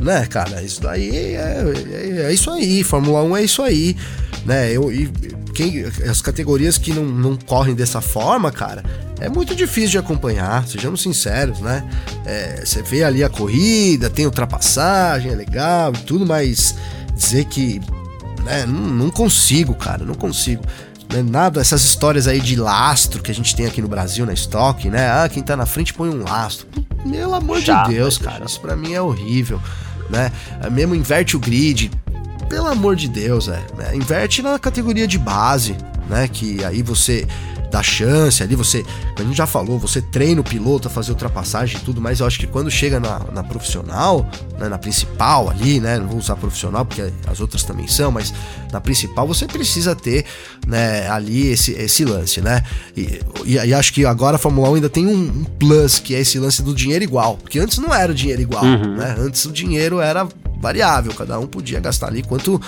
[0.00, 2.82] Né, cara, isso daí é, é, é, isso aí.
[2.82, 3.96] Fórmula 1 é isso aí.
[4.44, 5.06] Né, eu, e
[5.54, 8.82] quem, as categorias que não, não correm dessa forma, cara,
[9.20, 11.88] é muito difícil de acompanhar, sejamos sinceros, né?
[12.26, 16.74] É, você vê ali a corrida, tem ultrapassagem, é legal e tudo, mas
[17.14, 17.80] dizer que.
[18.44, 20.64] Né, não, não consigo, cara, não consigo
[21.12, 24.32] né, nada, essas histórias aí de lastro que a gente tem aqui no Brasil na
[24.32, 25.08] estoque, né?
[25.10, 26.66] Ah, quem tá na frente põe um lastro.
[27.08, 28.48] Pelo amor chato, de Deus, cara, chato.
[28.48, 29.60] isso pra mim é horrível,
[30.08, 30.32] né?
[30.62, 31.90] É mesmo inverte o grid,
[32.48, 33.62] pelo amor de Deus, é.
[33.76, 33.94] Né?
[33.94, 35.76] Inverte na categoria de base,
[36.08, 36.28] né?
[36.28, 37.26] Que aí você
[37.72, 38.84] dá chance ali, você,
[39.18, 42.26] a gente já falou, você treina o piloto a fazer ultrapassagem e tudo, mas eu
[42.26, 46.36] acho que quando chega na, na profissional, né, na principal ali, né, não vou usar
[46.36, 48.32] profissional porque as outras também são, mas
[48.70, 50.26] na principal você precisa ter,
[50.66, 52.62] né, ali esse, esse lance, né,
[52.94, 56.14] e, e, e acho que agora a Fórmula 1 ainda tem um, um, plus, que
[56.14, 58.96] é esse lance do dinheiro igual, porque antes não era o dinheiro igual, uhum.
[58.96, 60.28] né, antes o dinheiro era
[60.60, 62.60] variável, cada um podia gastar ali quanto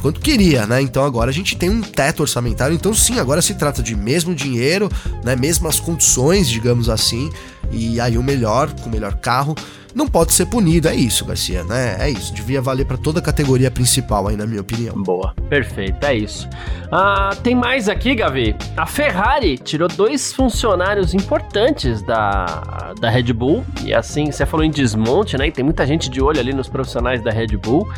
[0.00, 0.80] quanto queria, né?
[0.80, 4.34] Então agora a gente tem um teto orçamentário, então sim, agora se trata de mesmo
[4.34, 4.88] dinheiro,
[5.24, 5.36] né?
[5.36, 7.30] Mesmas condições, digamos assim,
[7.70, 9.54] e aí o melhor, com o melhor carro,
[9.94, 10.88] não pode ser punido.
[10.88, 11.96] É isso, Garcia, né?
[11.98, 12.32] É isso.
[12.32, 14.94] Devia valer para toda a categoria principal aí, na minha opinião.
[15.02, 16.48] Boa, perfeito, é isso.
[16.90, 18.54] Ah, tem mais aqui, Gavi.
[18.76, 23.64] A Ferrari tirou dois funcionários importantes da, da Red Bull.
[23.84, 25.48] E assim, você falou em desmonte, né?
[25.48, 27.88] E tem muita gente de olho ali nos profissionais da Red Bull.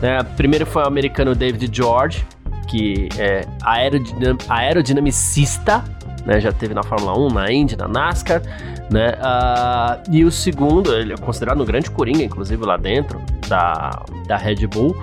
[0.00, 2.26] É, primeiro foi o americano David George,
[2.68, 5.82] que é aerodinam aerodinamicista,
[6.24, 6.40] né?
[6.40, 8.42] Já teve na Fórmula 1, na Indy, na NASCAR,
[8.90, 9.14] né?
[9.18, 14.36] Uh, e o segundo, ele é considerado um grande coringa, inclusive lá dentro da, da
[14.36, 14.96] Red Bull.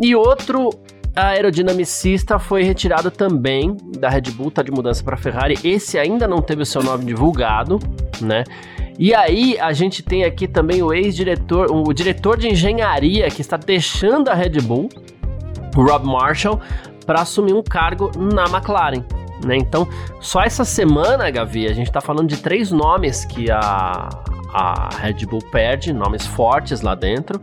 [0.00, 0.70] E outro
[1.14, 5.58] aerodinamicista foi retirado também da Red Bull, tá de mudança para Ferrari.
[5.64, 7.78] Esse ainda não teve o seu nome divulgado,
[8.20, 8.44] né?
[8.98, 13.56] E aí a gente tem aqui também o ex-diretor, o diretor de engenharia que está
[13.56, 14.88] deixando a Red Bull,
[15.76, 16.60] o Rob Marshall,
[17.04, 19.04] para assumir um cargo na McLaren.
[19.44, 19.56] Né?
[19.56, 19.86] Então,
[20.20, 24.08] só essa semana, Gavi, a gente está falando de três nomes que a,
[24.54, 27.40] a Red Bull perde, nomes fortes lá dentro.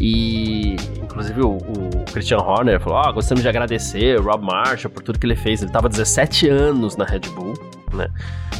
[0.00, 5.02] E inclusive o, o Christian Horner falou: oh, gostamos de agradecer o Rob Marshall por
[5.02, 5.62] tudo que ele fez.
[5.62, 7.54] Ele estava 17 anos na Red Bull,
[7.92, 8.08] né?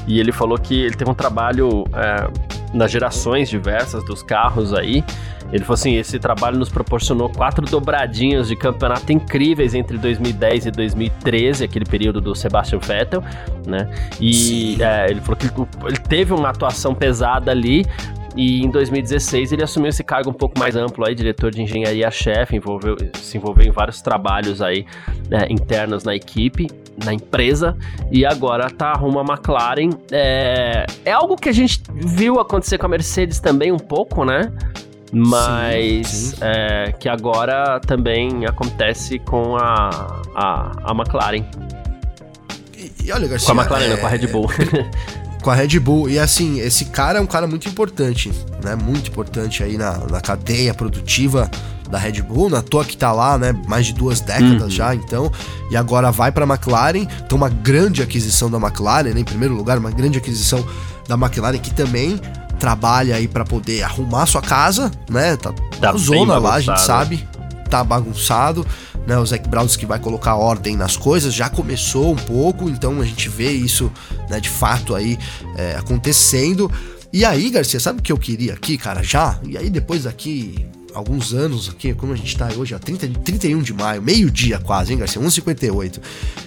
[0.06, 2.30] E ele falou que ele teve um trabalho é,
[2.72, 5.04] nas gerações diversas dos carros aí.
[5.52, 10.70] Ele falou assim: esse trabalho nos proporcionou quatro dobradinhas de campeonato incríveis entre 2010 e
[10.70, 13.22] 2013, aquele período do Sebastian Vettel,
[13.66, 13.88] né?
[14.20, 15.46] E é, ele falou que
[15.86, 17.86] ele teve uma atuação pesada ali,
[18.36, 22.54] e em 2016 ele assumiu esse cargo um pouco mais amplo aí, diretor de engenharia-chefe,
[22.54, 24.84] envolveu, se envolveu em vários trabalhos aí
[25.30, 26.66] né, internos na equipe,
[27.02, 27.76] na empresa,
[28.12, 29.90] e agora tá rumo a McLaren.
[30.12, 34.52] É, é algo que a gente viu acontecer com a Mercedes também um pouco, né?
[35.16, 36.36] Mas sim, sim.
[36.42, 41.44] É, que agora também acontece com a, a, a McLaren.
[42.76, 43.96] E, e olha, Garcia, com a McLaren, é...
[43.96, 44.50] com a Red Bull.
[45.42, 46.10] com a Red Bull.
[46.10, 48.30] E assim, esse cara é um cara muito importante,
[48.62, 48.74] né?
[48.76, 51.50] Muito importante aí na, na cadeia produtiva
[51.90, 53.52] da Red Bull, na toa que tá lá, né?
[53.66, 54.70] Mais de duas décadas uhum.
[54.70, 55.32] já, então.
[55.70, 57.06] E agora vai pra McLaren.
[57.24, 59.20] Então, uma grande aquisição da McLaren, né?
[59.20, 60.66] Em primeiro lugar, uma grande aquisição
[61.08, 62.20] da McLaren que também
[62.58, 65.36] trabalha aí para poder arrumar sua casa, né?
[65.36, 67.26] Tá, tá zona lá, a gente sabe.
[67.70, 68.64] Tá bagunçado
[69.06, 73.00] né, o Zac Brown que vai colocar ordem nas coisas, já começou um pouco, então
[73.00, 73.90] a gente vê isso,
[74.28, 75.16] né, de fato aí
[75.56, 76.70] é, acontecendo.
[77.12, 79.38] E aí, Garcia, sabe o que eu queria aqui, cara, já?
[79.44, 80.66] E aí depois daqui
[80.96, 84.92] alguns anos aqui, como a gente tá hoje, ó, 30, 31 de maio, meio-dia quase,
[84.92, 85.20] hein, Garcia?
[85.20, 86.00] 1h58.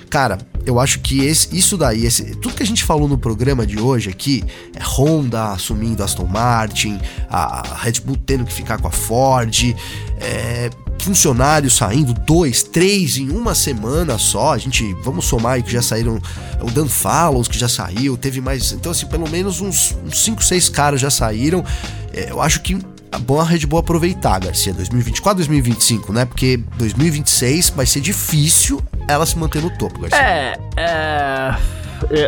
[0.10, 3.64] Cara, eu acho que esse, isso daí, esse, tudo que a gente falou no programa
[3.64, 8.88] de hoje aqui, é Honda assumindo Aston Martin, a Red Bull tendo que ficar com
[8.88, 9.76] a Ford,
[10.20, 14.54] é, funcionários saindo, dois, três em uma semana só.
[14.54, 16.20] A gente, vamos somar aí que já saíram,
[16.60, 18.72] o Dan Fallows que já saiu, teve mais.
[18.72, 21.64] Então, assim, pelo menos uns, uns cinco, seis caras já saíram.
[22.12, 22.76] É, eu acho que
[23.12, 26.26] é bom a Red Bull aproveitar, Garcia, 2024, 2025, né?
[26.26, 30.20] Porque 2026 vai ser difícil ela se manter no topo, Garcia.
[30.20, 31.56] É, é...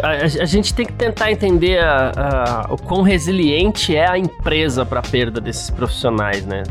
[0.03, 4.85] A, a, gente tem que tentar entender a, a, o quão resiliente é a empresa
[4.85, 6.63] para a perda desses profissionais, né?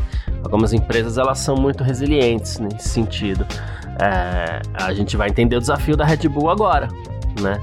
[0.43, 3.45] Algumas empresas elas são muito resilientes nesse sentido.
[3.99, 6.89] É, a gente vai entender o desafio da Red Bull agora,
[7.41, 7.59] né?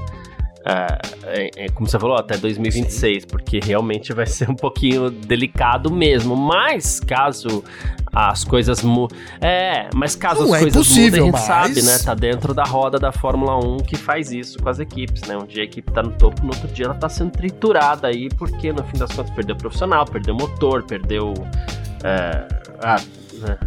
[0.69, 3.27] É, é, é, como você falou, até 2026, Sim.
[3.27, 6.35] porque realmente vai ser um pouquinho delicado mesmo.
[6.35, 7.63] Mas caso
[8.13, 8.83] as coisas.
[9.41, 11.41] É, mas caso Não, as é coisas mudem, a gente mas...
[11.41, 11.97] sabe, né?
[11.97, 15.35] Tá dentro da roda da Fórmula 1 que faz isso com as equipes, né?
[15.37, 18.29] Um dia a equipe tá no topo, no outro dia ela tá sendo triturada aí,
[18.29, 21.33] porque no fim das contas perdeu profissional, perdeu motor, perdeu.
[22.03, 22.47] É,
[22.83, 23.01] ah,
[23.39, 23.57] né?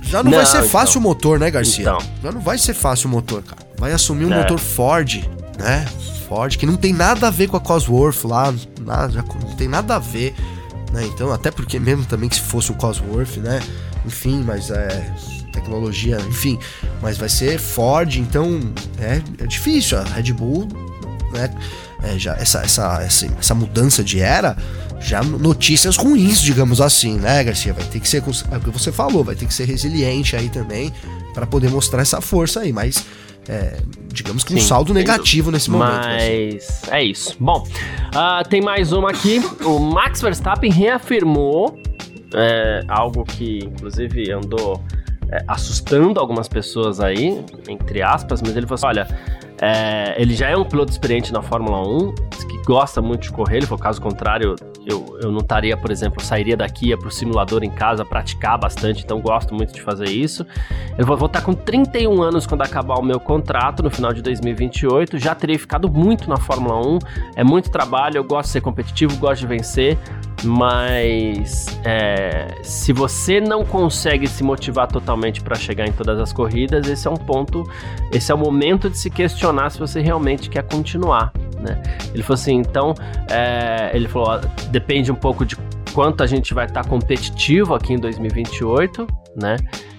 [0.00, 0.68] Já não, não, vai ser então.
[0.68, 1.82] fácil o motor, né, Garcia?
[1.82, 1.98] Então.
[2.22, 3.62] Já não vai ser fácil o motor, cara.
[3.76, 4.38] Vai assumir um é.
[4.38, 5.24] motor Ford
[5.58, 5.86] né?
[6.28, 9.96] Ford, que não tem nada a ver com a Cosworth lá, nada, não tem nada
[9.96, 10.34] a ver,
[10.92, 11.04] né?
[11.06, 13.60] Então, até porque mesmo também que se fosse o Cosworth, né?
[14.06, 15.12] Enfim, mas é
[15.52, 16.58] tecnologia, enfim,
[17.00, 18.60] mas vai ser Ford, então
[18.98, 19.98] é, é difícil.
[19.98, 20.68] A Red Bull,
[21.32, 21.50] né?
[22.02, 24.56] É, já essa, essa, essa, essa mudança de era,
[25.00, 27.72] já notícias ruins, digamos assim, né, Garcia?
[27.72, 30.48] Vai ter que ser, é o que você falou, vai ter que ser resiliente aí
[30.48, 30.92] também
[31.32, 33.04] para poder mostrar essa força aí, mas
[33.48, 33.78] é,
[34.08, 36.06] digamos que um Sim, saldo negativo nesse momento.
[36.06, 36.50] Né?
[36.52, 37.36] Mas é isso.
[37.38, 39.40] Bom, uh, tem mais uma aqui.
[39.64, 41.78] O Max Verstappen reafirmou
[42.34, 44.82] é, algo que, inclusive, andou
[45.30, 49.08] é, assustando algumas pessoas aí, entre aspas, mas ele falou assim: olha,
[49.60, 52.14] é, ele já é um piloto experiente na Fórmula 1,
[52.48, 53.58] que gosta muito de correr.
[53.58, 57.62] Ele falou: caso contrário, eu, eu não estaria, por exemplo, sairia daqui, ia pro simulador
[57.64, 60.46] em casa, praticar bastante, então gosto muito de fazer isso.
[60.96, 65.18] Eu vou voltar com 31 anos quando acabar o meu contrato, no final de 2028.
[65.18, 66.98] Já teria ficado muito na Fórmula 1,
[67.36, 69.98] é muito trabalho, eu gosto de ser competitivo, gosto de vencer,
[70.42, 76.86] mas é, se você não consegue se motivar totalmente para chegar em todas as corridas,
[76.88, 77.64] esse é um ponto,
[78.12, 81.32] esse é o momento de se questionar se você realmente quer continuar.
[81.60, 81.80] Né?
[82.12, 82.94] Ele falou assim, então,
[83.30, 85.56] é, ele falou, depende um pouco de
[85.94, 89.06] quanto a gente vai estar tá competitivo aqui em 2028,
[89.36, 89.56] né?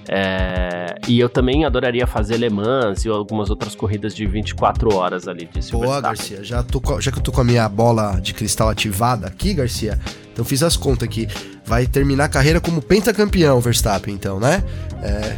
[0.08, 5.28] É, e eu também adoraria fazer Le Mans e algumas outras corridas de 24 horas
[5.28, 5.50] ali.
[5.52, 6.44] Disse Boa, Garcia.
[6.44, 10.00] Já, tô, já que eu tô com a minha bola de cristal ativada aqui, Garcia,
[10.36, 11.30] então fiz as contas aqui.
[11.66, 14.62] Vai terminar a carreira como pentacampeão, Verstappen, então, né?
[15.02, 15.38] É,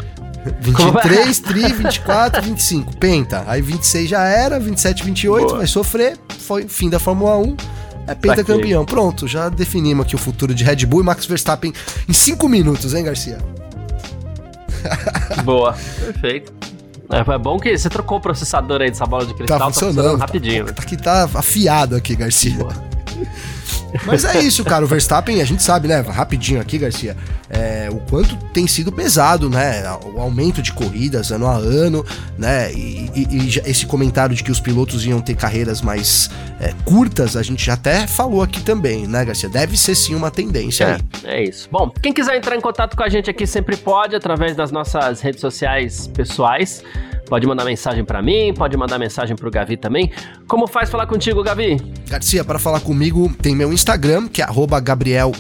[0.60, 3.44] 23, tri, 24, 25, penta.
[3.46, 5.58] Aí 26 já era, 27, 28, Boa.
[5.60, 6.18] vai sofrer.
[6.40, 7.58] Foi fim da Fórmula 1.
[8.08, 8.86] É pentacampeão.
[8.86, 11.72] Pronto, já definimos aqui o futuro de Red Bull e Max Verstappen
[12.10, 13.38] em 5 minutos, hein, Garcia?
[15.46, 16.52] Boa, perfeito.
[17.10, 20.18] É, bom que você trocou o processador aí dessa bola de cristal, tá, tá funcionando,
[20.18, 20.66] tá rapidinho.
[20.66, 22.58] Tá, aqui tá afiado aqui, Garcia.
[22.58, 22.87] Boa.
[24.06, 24.84] Mas é isso, cara.
[24.84, 26.00] O Verstappen, a gente sabe, né?
[26.02, 27.16] Rapidinho aqui, Garcia.
[27.50, 29.84] É, o quanto tem sido pesado, né?
[30.14, 32.06] O aumento de corridas ano a ano,
[32.38, 32.72] né?
[32.74, 36.30] E, e, e esse comentário de que os pilotos iam ter carreiras mais
[36.60, 39.50] é, curtas, a gente já até falou aqui também, né, Garcia?
[39.50, 41.02] Deve ser sim uma tendência é, aí.
[41.24, 41.70] É isso.
[41.72, 45.22] Bom, quem quiser entrar em contato com a gente aqui sempre pode, através das nossas
[45.22, 46.84] redes sociais pessoais.
[47.28, 50.12] Pode mandar mensagem para mim, pode mandar mensagem pro Gavi também.
[50.48, 51.78] Como faz falar contigo, Gavi?
[52.08, 54.46] Garcia, para falar comigo tem meu Instagram, que é
[54.80, 55.32] Gabriel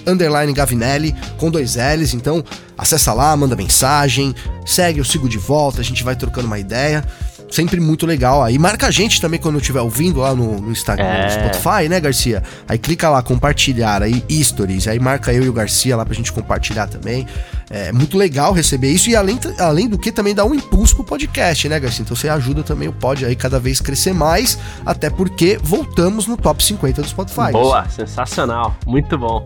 [0.53, 2.13] Gavinelli, com dois L's.
[2.13, 2.43] Então,
[2.77, 4.35] acessa lá, manda mensagem,
[4.65, 7.05] segue, eu sigo de volta, a gente vai trocando uma ideia
[7.49, 8.43] sempre muito legal.
[8.43, 11.25] Aí marca a gente também quando eu estiver ouvindo lá no, no Instagram, é.
[11.25, 12.43] no Spotify, né, Garcia?
[12.67, 16.31] Aí clica lá, compartilhar, aí stories, aí marca eu e o Garcia lá pra gente
[16.31, 17.25] compartilhar também.
[17.69, 21.03] É muito legal receber isso e além, além do que também dá um impulso pro
[21.03, 22.03] podcast, né, Garcia?
[22.03, 26.37] Então você ajuda também o pod aí cada vez crescer mais, até porque voltamos no
[26.37, 27.51] top 50 do Spotify.
[27.51, 29.43] Boa, sensacional, muito bom.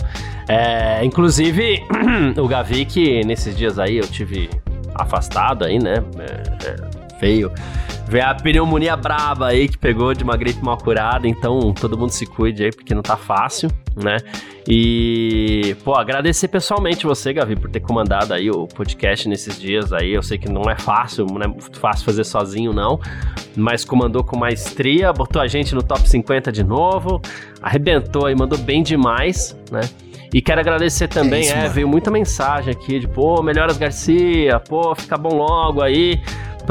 [0.47, 1.83] É, inclusive,
[2.37, 4.49] o Gavi que nesses dias aí eu tive
[4.95, 6.03] afastado aí, né?
[6.19, 6.75] É, é,
[7.21, 7.51] feio.
[8.07, 12.09] Vem a pneumonia braba aí que pegou de uma gripe mal curada, então todo mundo
[12.09, 14.17] se cuide aí porque não tá fácil, né?
[14.67, 20.13] E, pô, agradecer pessoalmente você, Gavi, por ter comandado aí o podcast nesses dias aí.
[20.13, 22.99] Eu sei que não é fácil, não é fácil fazer sozinho, não,
[23.55, 27.21] mas comandou com maestria, botou a gente no top 50 de novo,
[27.61, 29.81] arrebentou aí, mandou bem demais, né?
[30.33, 34.59] E quero agradecer também, é, isso, é veio muita mensagem aqui de, pô, melhoras Garcia,
[34.59, 36.21] pô, fica bom logo aí.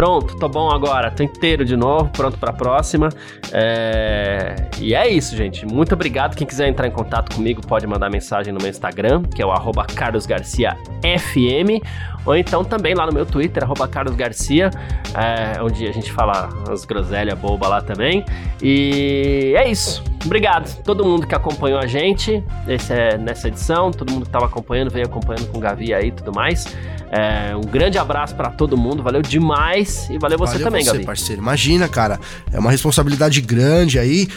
[0.01, 3.11] Pronto, tô bom agora, tô inteiro de novo, pronto pra próxima.
[3.53, 4.57] É...
[4.78, 5.66] E é isso, gente.
[5.66, 6.34] Muito obrigado.
[6.34, 9.53] Quem quiser entrar em contato comigo pode mandar mensagem no meu Instagram, que é o
[9.94, 11.82] carlosgarciafm,
[12.24, 14.70] ou então também lá no meu Twitter, carlosgarcia,
[15.14, 15.62] é...
[15.62, 18.24] onde a gente fala as groselhas boba lá também.
[18.62, 20.02] E é isso.
[20.24, 24.90] Obrigado todo mundo que acompanhou a gente é, nessa edição, todo mundo que estava acompanhando,
[24.90, 26.66] veio acompanhando com o Gavi aí e tudo mais.
[27.10, 30.92] É, um grande abraço para todo mundo, valeu demais e valeu você valeu também, você,
[30.92, 31.04] Gabi.
[31.04, 31.42] parceiro.
[31.42, 32.20] Imagina, cara,
[32.52, 34.28] é uma responsabilidade grande aí.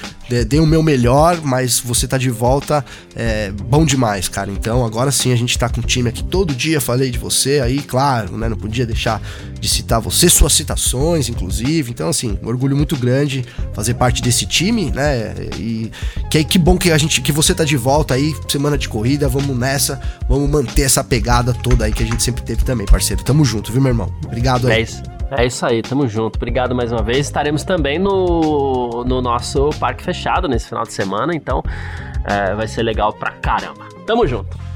[0.48, 2.84] Dei o meu melhor, mas você tá de volta,
[3.16, 4.50] é bom demais, cara.
[4.50, 6.82] Então agora sim a gente tá com o time aqui todo dia.
[6.82, 8.48] Falei de você aí, claro, né?
[8.50, 9.22] Não podia deixar
[9.60, 11.92] de citar você, suas citações, inclusive.
[11.92, 15.34] Então, assim, um orgulho muito grande fazer parte desse time, né?
[15.58, 15.92] E
[16.30, 19.28] que, que bom que a gente, que você tá de volta aí, semana de corrida.
[19.28, 23.24] Vamos nessa, vamos manter essa pegada toda aí que a gente sempre teve também, parceiro.
[23.24, 24.14] Tamo junto, viu, meu irmão?
[24.26, 24.74] Obrigado aí.
[24.74, 25.04] É isso.
[25.36, 26.36] É isso aí, tamo junto.
[26.36, 27.20] Obrigado mais uma vez.
[27.26, 31.64] Estaremos também no, no nosso parque fechado nesse final de semana, então
[32.26, 33.86] é, vai ser legal pra caramba.
[34.06, 34.56] Tamo junto.